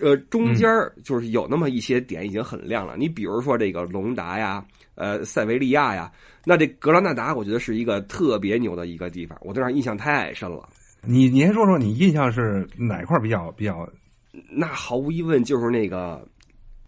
[0.00, 2.96] 呃，中间儿就是有那么一些点已经很亮了。
[2.96, 4.64] 你比如说这个隆达呀，
[4.96, 6.10] 呃，塞维利亚呀，
[6.44, 10.68] 那这格拉纳达我觉得是一个特别牛的一个地方，我对那印象太深了。
[11.02, 13.88] 你你先说说你印象是哪块比较比较
[14.50, 16.26] 那毫无疑问就是那个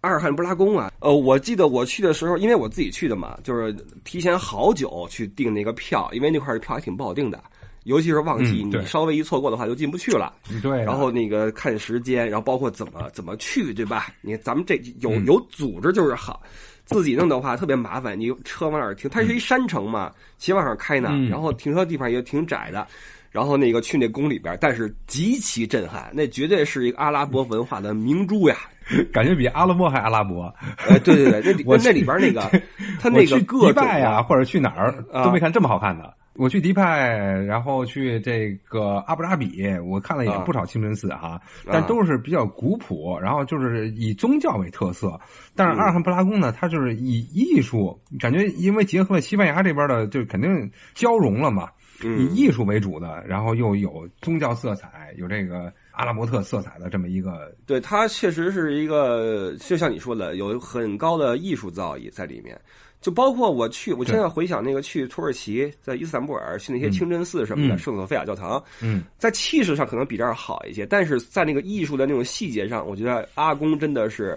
[0.00, 0.92] 阿尔汉布拉宫啊。
[1.00, 7.42] 呃，我记得我去的时候，因为我自己去的嘛，就是提前好久去订那个票，因为那块儿的票还挺不好订的，
[7.84, 10.34] 尤其是旺季，嗯你稍微一错过的话就进不去了。
[10.62, 10.84] 对的？
[10.84, 14.08] 然后那个看时间，然后包括怎么怎么去，对吧？
[14.20, 16.42] 你咱们这有嗯有组织就是好，
[16.84, 18.18] 自己弄的话特别麻烦。
[18.18, 19.08] 你车往哪儿停？
[19.10, 22.86] 它是一山城嘛，骑往上开呢，嗯然后停车地方也挺窄的。
[23.30, 28.56] 然后那个去那宫里边，但是极其震撼，那绝对是一个阿拉伯文化的明珠呀！
[29.12, 30.52] 感觉比阿拉伯还阿拉伯。
[30.88, 32.40] 哎，对对对， 我那里边那个，
[33.00, 36.14] 他那个各迪种拜呀、或者去哪儿啊都没看这么好看的。
[36.34, 45.20] 我去迪拜，然后去这个阿布扎比，我看了也啊不少清真寺哈，但都是比较古朴，然后就是以宗教为特色。
[45.56, 51.70] 但是阿尔罕布拉宫呢，它就是以艺术，感觉因为结合了西班牙这边的，就肯定交融了嘛，
[52.02, 62.58] 以嗯艺术为主的，然后又有宗教色彩，有这个阿拉伯特色彩的这么一个对，它确实是一个，就像你说的，有很高的艺术造诣在里面。
[63.00, 74.36] 就包括我去，我现在回想那个去土耳其，在伊斯坦布尔去那些清真寺什么的，嗯圣索菲亚教堂，嗯，在气势上可能比这儿好一些，但是在那个艺术的那种细节上，我觉得阿公真的是，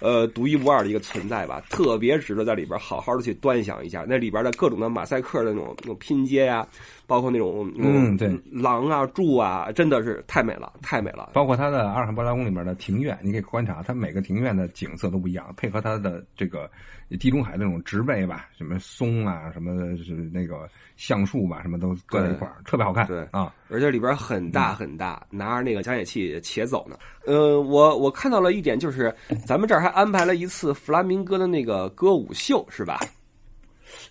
[0.00, 4.06] 呃，独一无二的一个存在吧，特别值得在里边好好的去端详一下。
[4.08, 6.66] 那里边的各种的马赛克的那种那种拼接呀、
[7.08, 11.30] 包括那种嗯对狼啊、柱啊，真的是太美了，太美了。
[11.32, 16.70] 包括它的阿尔罕布拉宫里面的庭院，你可以观察，它每个庭院的景色都不一样，配合它的这个
[17.18, 20.68] 地中海那种植被吧，什么松啊，什么是那个
[20.98, 23.06] 橡树吧，什么都搁在一块儿，特别好看。
[23.06, 26.98] 对啊，而且里边很大很大，拿着那个讲解器且走呢。
[27.24, 29.10] 呃，我我看到了一点，就是
[29.46, 33.00] 咱们这儿还安排了一次弗拉明戈的那个歌舞秀，是吧？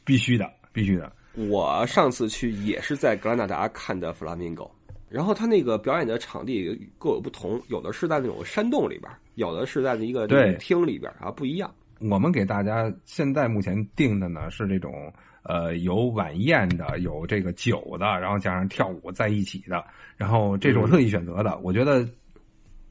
[0.03, 1.11] 必须的，必须的。
[1.37, 4.67] 我上次去也是在格兰纳达看的弗拉明戈，
[5.07, 11.71] 然后他那个表演的场地各有不同，有的是在那种山洞里边，有的是在一个对厅里边啊，不一样。
[11.99, 21.57] 我们给大家现在目前定的呢是这种呃有晚宴的，有这个酒的，然后加上跳舞在一起的，然后这是我特意选择的。
[21.59, 22.03] 我觉得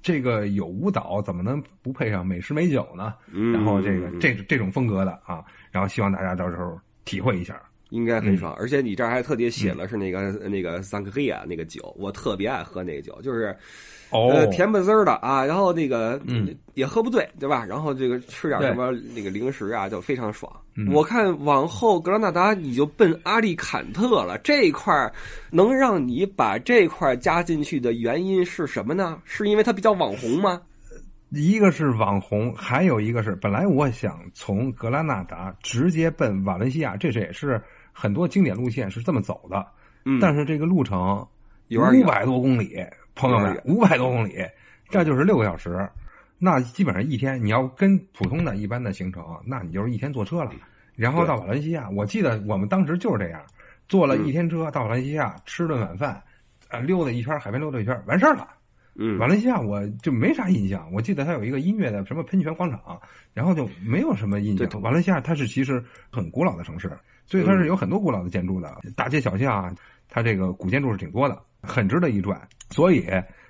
[0.02, 3.14] 这个有舞蹈怎么能不配上美食美酒呢？
[3.32, 7.60] 嗯然后这个嗯这这种风格的啊，然后希望大家到时候体会一下。
[7.90, 13.56] 应该嗯很爽，而且你这儿还特别写了是那个、那个桑克利亚那个酒，我特别爱喝那个酒，就是
[14.10, 17.64] 哦，呃甜不滋儿的啊，然后那个嗯也喝不醉，对吧？
[17.64, 20.52] 然后这个吃点什么那个零食啊，就非常爽。
[20.78, 25.10] 嗯我看往后格拉纳达你就奔阿利坎特了，这一块儿
[25.50, 29.18] 能让你把这块儿加进去的原因是什么呢？
[29.24, 30.60] 是因为它比较网红吗？
[31.30, 37.60] 一个是网红，还有一个是本来我想从格拉纳达直接奔瓦伦西亚，这是也是
[37.98, 39.66] 很多经典路线是这么走的。
[40.04, 41.26] 嗯，但是这个路程
[41.68, 44.34] 有五百多公里，朋友们，五百多公里，
[44.90, 45.88] 这就是六个小时。
[46.38, 50.52] 那基本上一天，你要跟普通的一般的行程，那你就是一天坐车了。
[50.94, 53.40] 然后到瓦伦西亚，我记得我们当时就是这样，
[53.88, 56.22] 坐了一嗯天车到瓦伦西亚，吃顿晚饭，
[56.68, 58.46] 啊，溜达一圈海边溜达一圈，完事儿了。
[58.98, 63.00] 嗯瓦伦西亚我就没啥印象，我记得它有一个音乐的什么喷泉广场，
[63.34, 64.80] 然后就没有什么印象对。
[64.80, 66.90] 瓦伦西亚它是其实很古老的城市，
[67.26, 69.74] 所以它是有很多古老的建筑的，大街小巷啊，
[70.08, 72.40] 它这个古建筑是挺多的，很值得一转。
[72.70, 73.06] 所以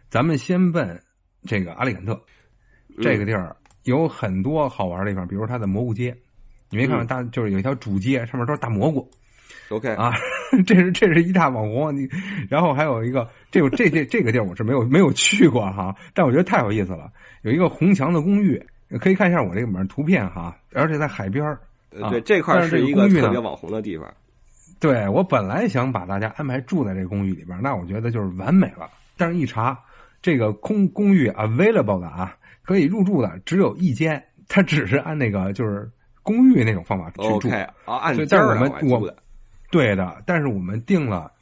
[0.08, 1.00] 咱们先奔
[1.44, 2.20] 这个阿里肯特
[3.02, 6.16] 这个地儿，有很多好玩的地方，比如它的蘑菇街，
[6.70, 9.08] 你没看到大就是有一条主街，上面都是大蘑菇。
[9.68, 10.12] OK 啊，
[10.66, 12.08] 这是这是一大网红，你
[12.48, 17.12] 然后还有一个这个这这这个地儿我是没有没有去过哈，但我觉得太有意思了，
[17.42, 18.64] 有一个红墙的公寓，
[19.00, 21.60] 可以看一下我这里面图片哈，而且在海边儿
[21.92, 24.12] 啊呃对，这块是这一个特别网红的地方。
[24.78, 28.90] 对我本来想把大家安排住在这个公寓里边，那我觉得就是完美了。
[29.16, 29.78] 但是一查，
[30.20, 35.90] 这个空公寓 available 的啊，可以入住的只有一间，它只是按那个就是
[36.22, 37.48] 公寓那种方法去住。
[37.84, 39.14] 啊，按但是我们我。
[39.68, 41.32] 对的，但是我们订了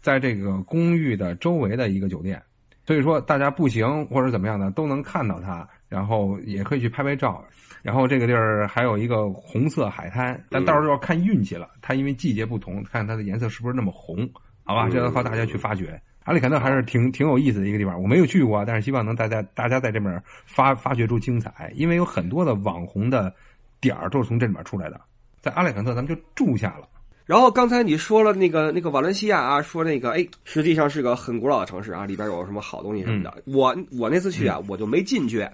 [0.00, 2.42] 在这个公寓的周围的一个酒店，
[2.86, 7.44] 所以说大家步行或者怎么样的都能看到它，然后也可以去拍拍照。
[7.82, 14.28] 然后这个地儿还有一个红色海滩，但到时候要看运气了，它因为季节不同，看它的颜色是不是那么红，
[14.64, 14.88] 好吧？
[14.88, 16.00] 嗯这要靠大家去发掘。
[16.24, 23.32] 阿里坎特还是挺挺有意思的一个地方，我没有去过，但是希望能大家大家在这边发发掘出精彩，因为有很多的网红的
[23.80, 25.00] 点儿都是从这里面出来的。
[25.40, 26.88] 在阿里坎特，咱们就住下了。
[27.26, 33.42] 然后刚才你说了那个那个瓦伦西亚啊，说那个哎，实际上是个很古老的城市啊，里边有什么好东西什么的。
[33.46, 35.44] 我我那次去啊，我就没进去。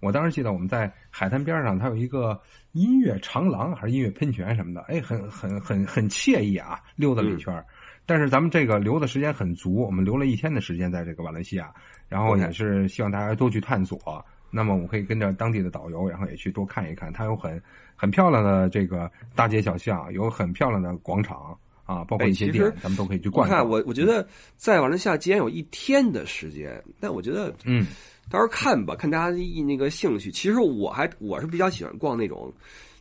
[0.00, 2.38] 我当时记得我们在海滩边上，它有一个
[2.72, 7.64] 音乐长廊还是音乐喷泉什么的，哎，很很很很惬意啊，溜达了一圈儿。
[8.06, 11.72] 但是咱们这个留的时间很足，我们留了一天的时间在这个瓦伦西亚，
[12.08, 14.24] 然后也是希望大家多去探索。
[14.50, 17.62] 那么我可以跟着当地的导游，然后也去多看一看，它有很
[17.94, 23.58] 很漂亮的这个大街小巷，有很漂亮的广场啊，包括一些店咱们都可以去逛逛。
[23.58, 27.86] 看我我觉得在瓦伦西亚既然有一天的时间，但我觉得嗯，
[28.30, 30.30] 到时候看吧，看大家的那个兴趣。
[30.30, 32.52] 其实我还我是比较喜欢逛那种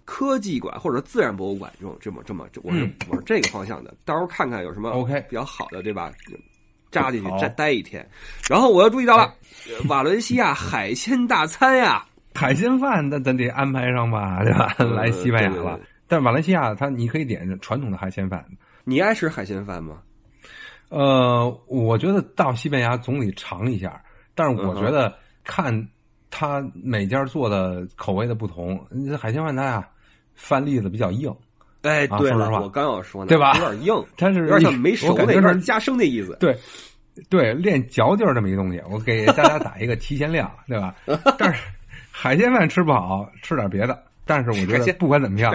[0.05, 2.71] 科技馆或者自然博物馆这种这么这么，我
[3.09, 3.93] 我是这个方向的。
[4.05, 6.11] 到时候看看有什么 OK 比较好的，对吧？
[6.91, 8.07] 扎进去再待待一天。
[8.49, 9.23] 然后我要注意到了，
[9.67, 12.05] 呃瓦伦西亚海鲜大餐呀。
[12.35, 14.75] 海鲜饭那咱得安排上吧， 对吧？
[14.77, 18.43] 呃来西班牙了但马来西亚它你可以点传统的海鲜饭。
[18.83, 19.97] 你爱吃海鲜饭吗？
[20.89, 24.01] 呃，我觉得到西班牙总得尝一下，
[24.33, 25.87] 但是我觉得看
[26.31, 29.87] 他每家做的口味的不同，这海鲜饭它呀
[30.33, 31.31] 饭粒子比较硬，
[31.83, 36.35] 哎，对了，我刚要说呢，对吧有点硬， 它是有点像没熟那，我感觉是有点加生的意思。
[36.39, 36.57] 对，
[37.29, 40.93] 对，练嚼劲儿这么一个东西，我给大家打一个提前量，对吧？
[41.37, 41.61] 但是
[42.11, 44.03] 海鲜饭吃不好，吃点别的。
[44.25, 45.51] 但是我觉得不管怎么样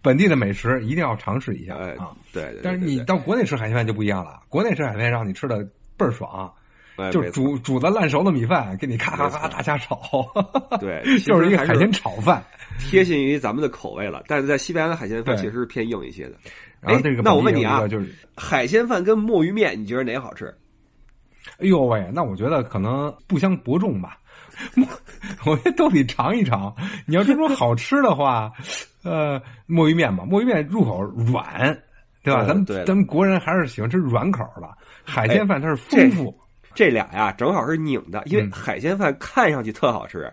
[0.00, 2.56] 本地的美食一定要尝试一下哎啊！，对。
[2.62, 6.52] 但是你到国内吃海鲜饭就不一样了，国内吃海鲜饭让你吃的倍儿爽，就
[6.98, 9.98] 哎没错煮煮的烂熟的米饭，给你咔咔咔大家炒，
[10.80, 12.42] 对，就是一个海鲜炒饭。
[12.78, 16.34] 贴近于咱们的口味了，但是在西班牙的海鲜饭对其实是偏硬一些的。
[16.80, 20.54] 然后这个哎那我问你啊就是，海鲜饭跟墨鱼面，你觉得哪个好吃？
[21.58, 24.18] 哎呦喂，那我觉得可能不相伯仲吧，
[25.44, 26.72] 我觉得都得尝一尝。
[27.06, 28.52] 你要真说 好吃的话，
[29.02, 31.76] 呃，墨鱼面吧，墨鱼面入口软，
[32.22, 32.44] 对吧？
[32.44, 34.68] 咱们咱们国人还是喜欢吃软口的，
[35.04, 36.38] 海鲜饭它是丰富。
[36.78, 40.32] 这俩呀，正好是拧的，因为嗯海鲜饭看上去特好吃，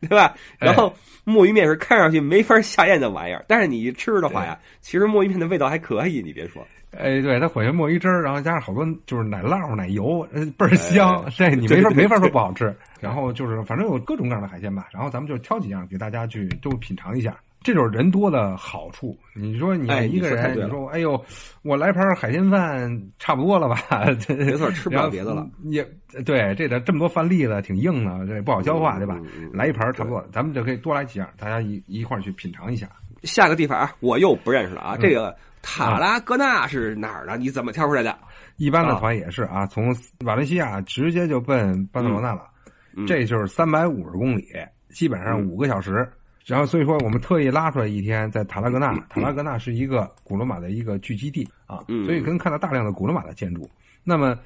[0.00, 0.34] 对吧？
[0.58, 0.92] 然后
[1.22, 6.66] 墨鱼面是看上去没法下咽的玩意儿，但是你一吃的话呀，其实墨鱼面的味道还可以，你别说。
[6.98, 10.26] 哎，对，它混下墨鱼汁儿，然后加上好多就是奶酪、奶油，
[10.58, 11.24] 倍儿香。
[11.30, 12.74] 这你没法没法说不好吃。
[13.00, 17.36] 然后就是反正有各种各样的海鲜吧，然后咱们就挑几样给大家去都品尝一下。
[17.64, 19.18] 这就是人多的好处。
[19.34, 21.20] 你说你一个人，你说哎呦，
[21.62, 23.76] 我来盘海鲜饭差不多了吧？
[24.28, 25.48] 没错， 吃不了别的了。
[25.64, 25.82] 也
[26.26, 29.18] 对，这点这么多饭粒子挺硬的，这不好消化，对吧？
[29.52, 32.86] 来一盘差不多，咱们就可以多来几样，大家一一块儿去品尝一下。
[33.22, 37.38] 下个地方我又不认识了啊，这个塔拉戈纳是哪儿的？
[37.38, 38.14] 你怎么挑出来的？
[38.58, 39.96] 一般的团也是啊，从
[40.26, 42.42] 瓦伦西亚直接就奔巴塞罗那了，
[43.06, 44.44] 这就是三百五十公里，
[44.90, 46.06] 基本上五个小时。
[46.44, 48.94] 然后，所以说我们特意拉出来一天在塔拉格纳。
[49.08, 53.68] 塔拉格纳是一个古罗马的一个聚集地啊，所以能看到大量的古罗马的建筑。
[54.02, 54.38] 那么，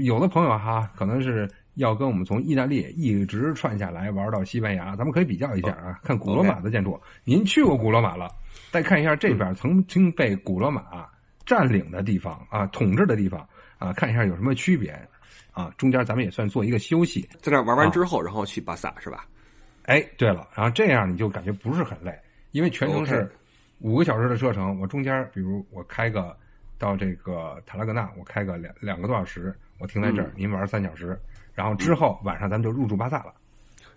[0.00, 7.00] 有的朋友哈，可能是要跟我们从意大利一直串下来玩到西班牙，咱们可以比较一下啊，看古罗马的建筑。
[7.24, 8.28] 您去过古罗马了，
[8.70, 11.08] 再看一下这边曾经被古罗马
[11.46, 14.90] 占领的地方啊，统治的地方啊，看一下有什么区别
[15.52, 15.72] 啊。
[15.78, 19.24] 中间咱们也算做一个休息，在那玩完之后，然后去巴萨是吧？
[19.88, 22.14] 哎，对了，然后这样你就感觉不是很累，
[22.50, 23.26] 因为全程是
[23.80, 24.78] 五个小时的车程。
[24.78, 26.36] 我中间，比如我开个
[26.76, 31.18] 到这个塔拉格纳，我开个两两个多小时，我停在这儿，您玩三小时，
[31.54, 33.32] 然后之后晚上咱们就入住巴萨了，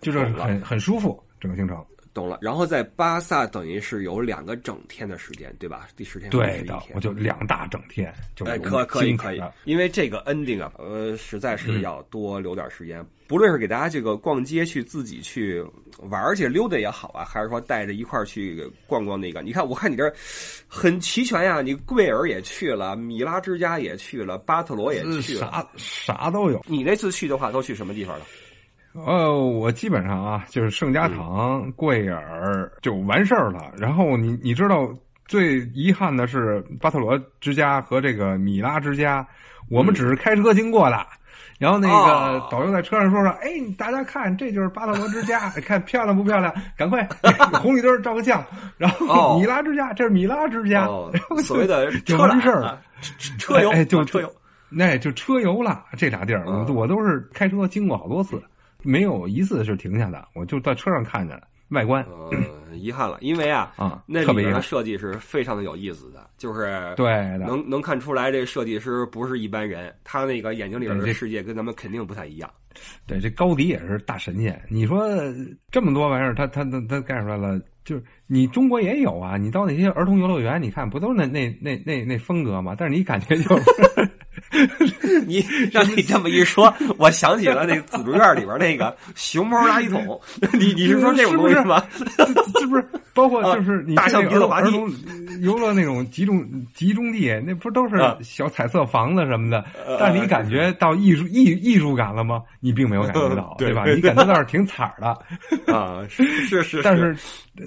[0.00, 1.84] 就是很很舒服整个行程。
[2.14, 5.88] 懂了，然后在巴萨等于是有两个整天的时间，对吧？
[5.96, 15.64] 第十天对的，我就两大整天，就哎可可以可以，因为这个 ending 啊，呃，实在是要多留点时间，不论是给大家这个逛街去自己去
[16.10, 20.12] 玩去溜达也好啊，还是说带着一块去逛逛那个，你看我看你这
[20.68, 26.62] 很齐全呀，你贵尔也去了，米拉之家也去了，巴特罗也去了，啥啥都有。
[26.66, 28.26] 你那次去的话，都去什么地方了？
[28.94, 33.72] 呃，我基本上啊，就是圣家堂、贵尔就完事儿了。
[33.78, 34.88] 然后你你知道
[35.26, 39.26] 最遗憾的是巴特罗之家和这个米拉之家，
[39.70, 41.06] 我们只是开车经过的。
[41.58, 46.52] 然后那个导游在车上说说：“哎，大家看，这就是巴特罗之家， 看漂亮不漂亮？
[46.76, 47.08] 赶快
[47.62, 48.44] 红绿灯照个相。”
[48.76, 50.86] 然后米拉之家，这是米拉之家，
[51.44, 52.80] 所谓的就完事儿了，
[53.38, 54.32] 车游哎，就车游，
[54.68, 55.84] 那就车游了。
[55.96, 58.42] 这俩地儿，我我都是开车经过好多次。
[58.82, 62.04] 没有一次是停下的，我就在车上看着外观。
[62.04, 67.06] 呃，遗憾了，因为啊啊，那里面的设计是非常的有意思的，就是对，
[67.38, 72.50] 能能看出来这设计师不是一般人，他那个眼睛里边的世界跟咱们肯定不太一样。
[73.06, 74.60] 对，这高迪也是大神仙。
[74.68, 75.06] 你说
[75.70, 79.36] 这么多玩意儿，他他他他干出来了，就是你中国也有啊。
[79.36, 82.74] 你到那些儿童游乐园，你看不都是那那那那那风格吗？
[82.78, 83.64] 但是你感觉就是。
[85.26, 90.20] 你让你这么一说，我想起了那个紫竹院里边那个熊猫垃圾桶。
[90.52, 91.82] 你你是说这种东西吗？
[92.60, 92.84] 是不是？
[93.14, 94.70] 包括就是你大象鼻子滑梯、
[95.42, 96.42] 游乐那种集中
[96.72, 99.62] 集中地，那不都是小彩色房子什么的？
[100.00, 102.42] 但你感觉到艺术艺艺术感了吗？
[102.60, 103.84] 你并没有感觉到，对吧？
[103.84, 105.08] 你感觉到是挺惨的
[105.74, 107.14] 啊，是是，但是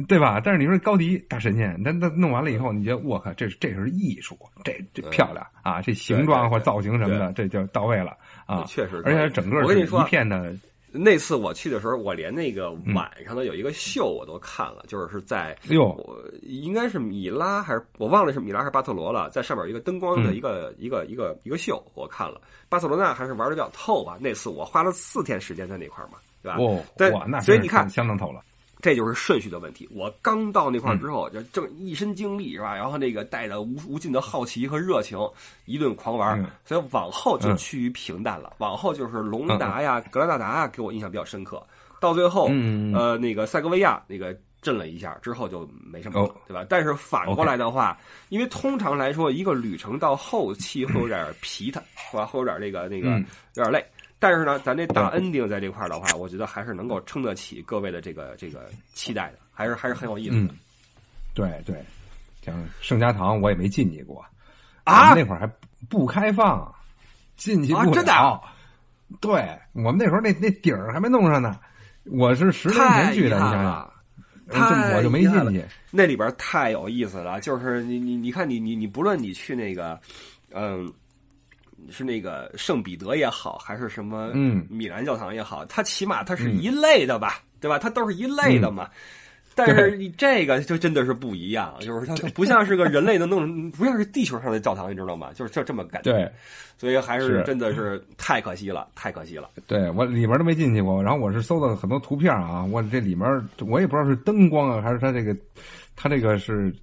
[0.07, 0.41] 对吧？
[0.43, 5.79] 但是你说高迪大神仙，那那弄完了以后，你觉得我靠，这这是艺术，这这漂亮啊！
[5.79, 8.15] 这形状或造型什么的，这就到位了
[8.45, 8.63] 啊！
[8.67, 10.53] 确实，而且整个是一片的。
[10.97, 15.93] 那次我去的时候，我连那个晚上的有一个秀我都看了，就是是在哟，
[16.43, 22.39] 应该是米拉还是我忘了是米拉还是巴特罗了，在上面有一个灯光的一个一个一个一个秀，我看了。
[22.69, 26.57] 巴塞罗那还是玩的比较透吧，那次我花了四天时间在那块嘛，对吧？
[26.59, 26.81] 哦，
[27.13, 28.41] 哇，那所以你看相当透了。
[28.85, 29.89] 这就是顺序的问题。
[29.91, 32.75] 我刚到那块儿之后，就正一身精力是吧？
[32.75, 35.17] 然后那个带着无无尽的好奇和热情，
[35.65, 36.45] 一顿狂玩。
[36.63, 38.53] 所以往后就趋于平淡了。
[38.59, 41.59] 往后就是隆达呀、格拉纳达呀，给我印象比较深刻。
[41.99, 42.47] 到最后，
[42.93, 46.63] 呃，那个塞戈维亚那个震了一下之后就没什么了，对吧？
[46.69, 47.97] 但是反过来的话，
[48.29, 51.81] 因为通常来说，一个旅程到后期会有点疲沓，
[52.11, 52.23] 是吧？
[52.27, 53.09] 会有点那个那个
[53.55, 53.83] 有点累。
[54.17, 60.53] 但是呢，咱这大 ending 在这块儿的话，我觉得还是能够撑得起各位的这个这个期待的，还是还是很有意思的。
[61.33, 61.83] 对对，
[62.41, 64.25] 像盛家堂我也没进去过
[64.85, 65.47] 啊，那会儿还
[65.89, 66.73] 不开放，
[67.35, 67.91] 进去不了。
[67.91, 68.41] 真的？
[69.19, 71.59] 对我们那时候那那底儿还没弄上呢，
[72.05, 75.63] 我是十年前去的，你想想，我就没进去。
[75.91, 79.99] 那里边太有意思了，就是你你你看你你你不论你去那个，
[80.51, 80.91] 嗯。
[81.89, 84.31] 是那个圣彼得也好，还是什么
[84.69, 87.77] 米兰教堂也好，它起码它是一类的吧，对吧？
[87.79, 88.89] 它都是一类的嘛。
[89.57, 95.31] 但是你这个就真的是不一样，就是它不像是个人类能弄，不像是地球上的教堂，你知道吗？
[95.33, 96.11] 就是就这么感觉。
[96.11, 96.29] 对，
[96.77, 99.49] 所以还是是真的是太可惜了，太可惜了。
[99.65, 103.25] 对我里面都没进去过，然后我是搜到很多图片啊，我这里面
[103.65, 105.33] 我也不知道是灯光啊，还是它这个，
[105.95, 106.75] 它这个是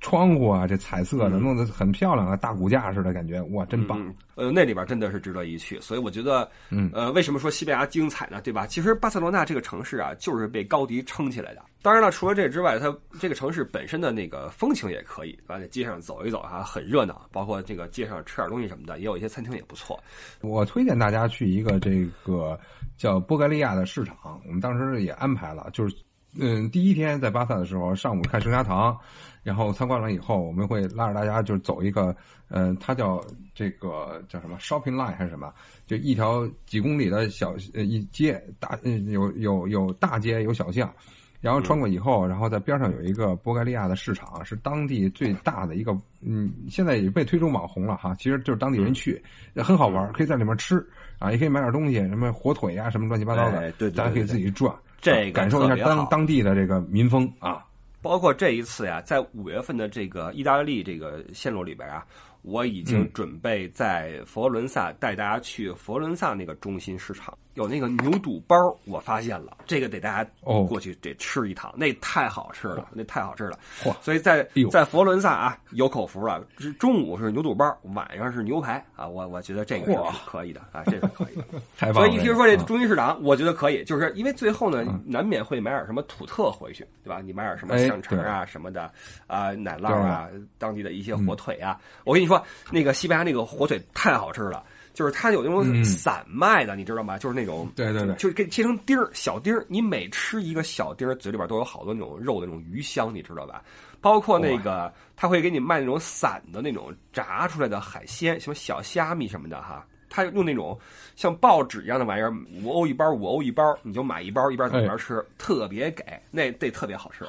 [0.00, 3.98] 窗户啊，这彩色的弄得很漂亮啊，大骨架似的感觉，哇，真棒！
[4.00, 8.40] 嗯，呃，那里边真的是值得一去，所以我觉得，嗯呃，为什么说西班牙精彩呢？
[8.42, 8.66] 对吧？
[8.66, 11.62] 其实巴塞罗那这个城市啊，就是被高迪撑起来的。
[11.82, 19.98] 当然了，除了这之外，它这个城市本身的那个风情也可以，啊，在街上走一走啊，很热闹，包括这个街上吃点东西什么的，也有一些餐厅也不错。
[20.40, 22.58] 我推荐大家去一个这个
[22.96, 25.94] 叫波格利亚的市场，我们当时也安排了，就是
[26.38, 28.98] 嗯，第一天在巴萨的时候，上午看圣家堂，
[29.44, 32.16] 然后参观完以后，我们会拉着大家就走一个，
[32.48, 33.22] 嗯，它叫
[33.54, 35.52] 这个叫什么 shopping line 还是什么，
[35.86, 40.92] 就一条几公里的小呃一街大，嗯有有有大街有小巷。
[41.40, 45.92] 然后穿过以后，然后在边上有一个波盖利亚的市场，是当地最大的一个，
[46.22, 48.14] 嗯，现在也被推成网红了哈。
[48.14, 49.22] 其实就是当地人去，
[49.56, 50.76] 很好玩，可以在里面吃
[51.18, 57.62] 啊，也可以买点东西，什么火腿呀、什么乱七八糟的，哎对大家可以自己转，这个感受一下当当地的这个民风啊。
[58.04, 62.06] 包括这一次呀，在五月份的这个意大利这个线路里边啊，
[62.42, 63.10] 我已经嗯。
[63.14, 73.58] 准备在佛罗伦萨带大家去佛罗伦萨那个中心市场，有那个牛肚包，我发现了，这个得大家哦过去得吃一趟，那太好吃了，那太好吃了。
[73.82, 81.44] 嚯所以在在佛罗伦萨啊，有口福了，是中午是牛肚包，晚上是牛排啊，我我觉得这个是可以的啊，这个可以的。
[81.78, 82.08] 太棒了！
[82.08, 87.20] 所以一听说这啊中心市场，我觉得可以，就是因为最后呢嗯，难免会买点什么土特回去，对吧？
[87.20, 88.90] 你买点什么哎香肠啊什么的，
[89.26, 90.28] 啊奶酪啊，
[90.58, 91.78] 当地的一些火腿啊。
[91.80, 94.62] 嗯我跟你说，那个西班牙那个火腿太好吃了，
[94.94, 97.18] 就是它有那种嗯散卖的，你知道吗？
[97.18, 103.62] 就是那种，对对对就是给切成丁儿小丁儿，你每吃一个小丁儿，嘴里边都有好多那种肉的那种鱼香，你知道吧？
[104.00, 109.84] 包括那个，他会给你卖那种散的那种炸出来的海鲜，什么小虾米什么的哈。
[110.08, 110.78] 他用那种
[111.16, 112.32] 像报纸一样的玩意儿，
[112.62, 117.24] 五欧一包，五欧一包，你就买一包，一边走一边吃，特别给，那这特别好吃。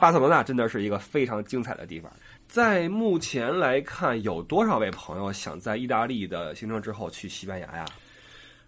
[0.00, 2.10] 巴塞罗那真的是一个非常精彩的地方。
[2.48, 7.84] 在目前来看，有多少位朋友想在意大利的行程之后去西班牙呀？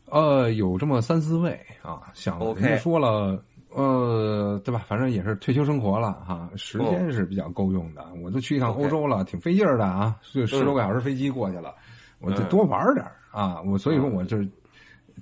[0.06, 4.82] 呃，有这么三四位啊，想 OK 人家说了，呃，对吧？
[4.86, 8.04] 反正也是退休生活了哈，时哦间是比较够用的。
[8.22, 11.74] 我都去一趟欧洲了，挺费劲儿的啊，就十嗯多个小时飞机过去了，
[12.20, 13.60] 我就嗯多玩点儿啊。
[13.62, 14.48] 我所以说嗯我就是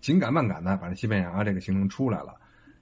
[0.01, 2.35] 紧赶慢赶的把这西班牙这个行程出来了，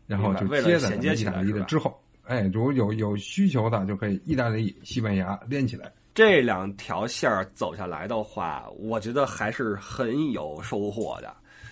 [0.07, 5.93] 然后就为了接在咱衔接们意大利起来是吧的之后，哎，如果有有需求的就可以意大利、西班牙连起来。
[6.15, 11.29] 这两条线儿走下来的话，我觉得还是很有收获的。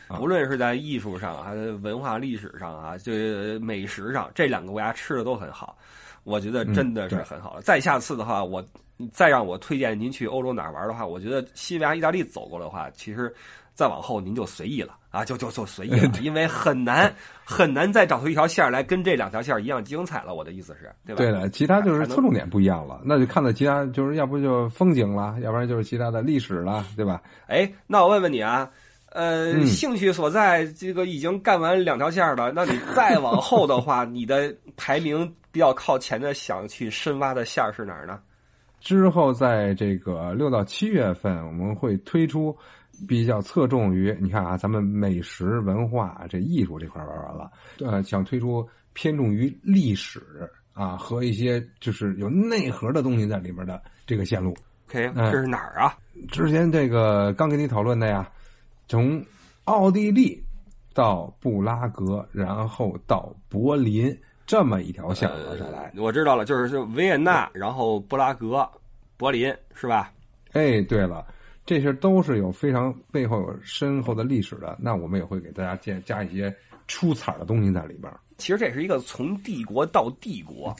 [0.09, 5.79] 啊无论是在艺术上还是文化历史上啊，这美食上，这两个国家吃的都很好，
[6.25, 7.63] 我觉得真的是很好了。
[7.63, 8.63] 再下次的话，我
[9.11, 13.35] 再让我推荐您去欧洲哪儿玩的话，我觉得西班牙、意大利走过的话，其实
[13.73, 20.35] 再往后您就随意了啊，就就就随意了， 因为很难很难再找出一条线儿来跟这两条线儿一样精彩了。
[20.35, 21.19] 我的意思是，对吧？
[21.19, 27.23] 对的，其他就是侧重点不一样了，那就看到其他就是要不就风景了，要不然就是其他的历史了，对吧？
[27.47, 28.69] 哎，那我问问你啊，
[29.11, 38.19] 呃，嗯兴趣所在，这个已经干完两条线儿了，那你再往后的话， 你的排名比较靠前的，想去深挖的线儿是哪儿呢？
[38.81, 42.57] 之后在这个六到七月份，我们会推出
[43.09, 50.21] 比较侧重于你看啊，咱们美食文化这艺术这块玩完了，呃，想推出偏重于历史
[50.73, 54.57] 啊和一些就是有内核的东西在里边的这个线路。
[54.89, 55.97] OK，嗯这是哪儿啊？
[56.31, 58.29] 之前这个刚跟你讨论的呀，
[58.87, 59.25] 从
[59.65, 60.43] 奥地利
[60.95, 64.15] 到布拉格，然后到柏林
[64.47, 65.91] 这么一条线路下来。
[65.97, 68.69] 我知道了，就是是维也纳，然后布拉格、
[69.17, 70.13] 柏林，是吧？
[70.53, 71.27] 哎，对了，
[71.65, 74.77] 这些都是有非常背后有深厚的历史的。
[74.81, 76.55] 那我们也会给大家加加一些
[76.89, 78.13] 出彩的东西在里边。
[78.39, 80.75] 其实这是一个从帝国到帝国，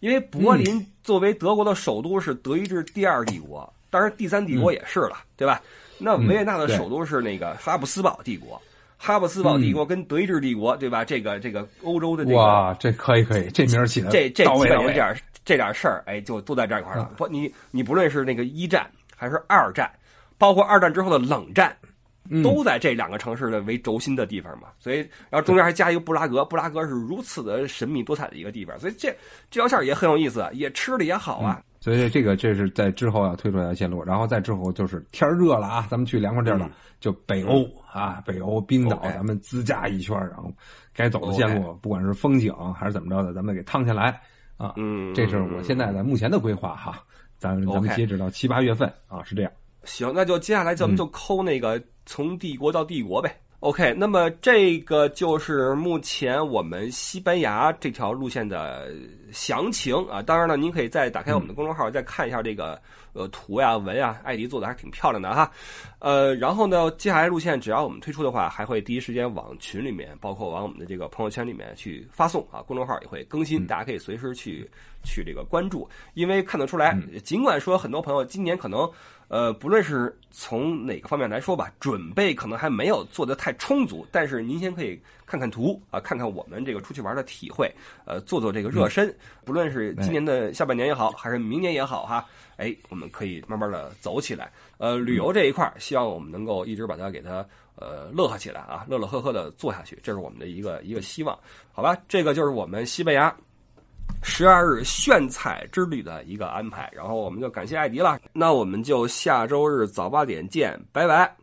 [0.00, 5.62] 因为柏林作为德国的首都是德意志第二帝国，当然第三帝国也是了，对吧？
[5.98, 8.60] 那维也纳的首都是那个哈布斯堡帝国，
[8.98, 11.04] 哈布斯堡帝国跟德意志帝国，对吧？
[11.04, 14.86] 这个这个欧洲的这个哇，这可以可以，这名儿起的这这基到位到位。
[14.86, 17.10] 本上这点这点事儿，哎，就都在这一块儿了。
[17.16, 19.90] 不，你你不论是那个一战还是二战，
[20.38, 21.76] 包括二战之后的冷战，
[22.30, 24.68] 嗯都在这两个城市的为轴心的地方嘛。
[24.78, 29.14] 所以，然后中间还加一个布拉格，布拉格是如此的神秘多彩的一个地方，所以这
[29.50, 31.62] 这条线也很有意思，也吃的也好啊。
[31.80, 36.68] 所以这个这是在之后要推出来的线路，然后再之后就是天热了啊，咱们去凉快地儿了，
[36.98, 40.52] 就北欧啊，北欧冰岛，咱们自驾一圈，然后
[40.92, 44.20] 该走的线路，不管是风景还是怎么着的，咱们给趟下来
[44.56, 44.74] 啊。
[44.76, 47.00] 嗯，这是我现在的目前的规划哈，
[47.38, 49.52] 咱咱们截止到七八月份啊，是这样。
[49.84, 53.34] 行，那就接下来咱们就抠那个从帝国到帝国呗。
[53.60, 58.88] OK，那么这个就是目前我们西班牙这条路线的
[59.32, 60.22] 详情啊。
[60.22, 62.80] 当然了，您可以再打开我们的公众号，再看一下这个
[63.14, 65.50] 呃图呀、文呀，艾迪做的还是挺漂亮的哈。
[65.98, 72.62] 呃，然后呢，接下来路线只要我们推出的话，还会第一时间往群里面，包括往我们的这个朋友圈里面去发送啊。
[72.62, 74.70] 公众号也会更新，大家可以随时去
[75.02, 75.88] 去这个关注。
[76.14, 78.88] 因为看得出来，尽管说很多朋友今年可能。
[79.28, 87.70] 呃，不论是从哪个方面来说吧，准备可能还没有做得太充足，但是您先可以看看图啊，看看我们这个出去玩的体会，
[88.06, 89.14] 呃，做做这个热身。
[89.44, 92.26] 不论是今年的下半年也好，还是明年也好，哈，
[92.56, 94.50] 哎，我们可以慢慢的走起来。
[94.78, 101.38] 呃，旅游这一块希望我们能够一直把它给它呃乐呵起来啊，乐乐呵呵的做下去，这是我们的一个一个希望，
[101.70, 101.94] 好吧？
[102.08, 103.34] 这个就是我们西班牙。
[104.22, 108.18] 十二日炫彩之旅的一个安排，然后我们就感谢艾迪了。
[108.32, 111.34] 那我们就下周日早八点见，拜拜。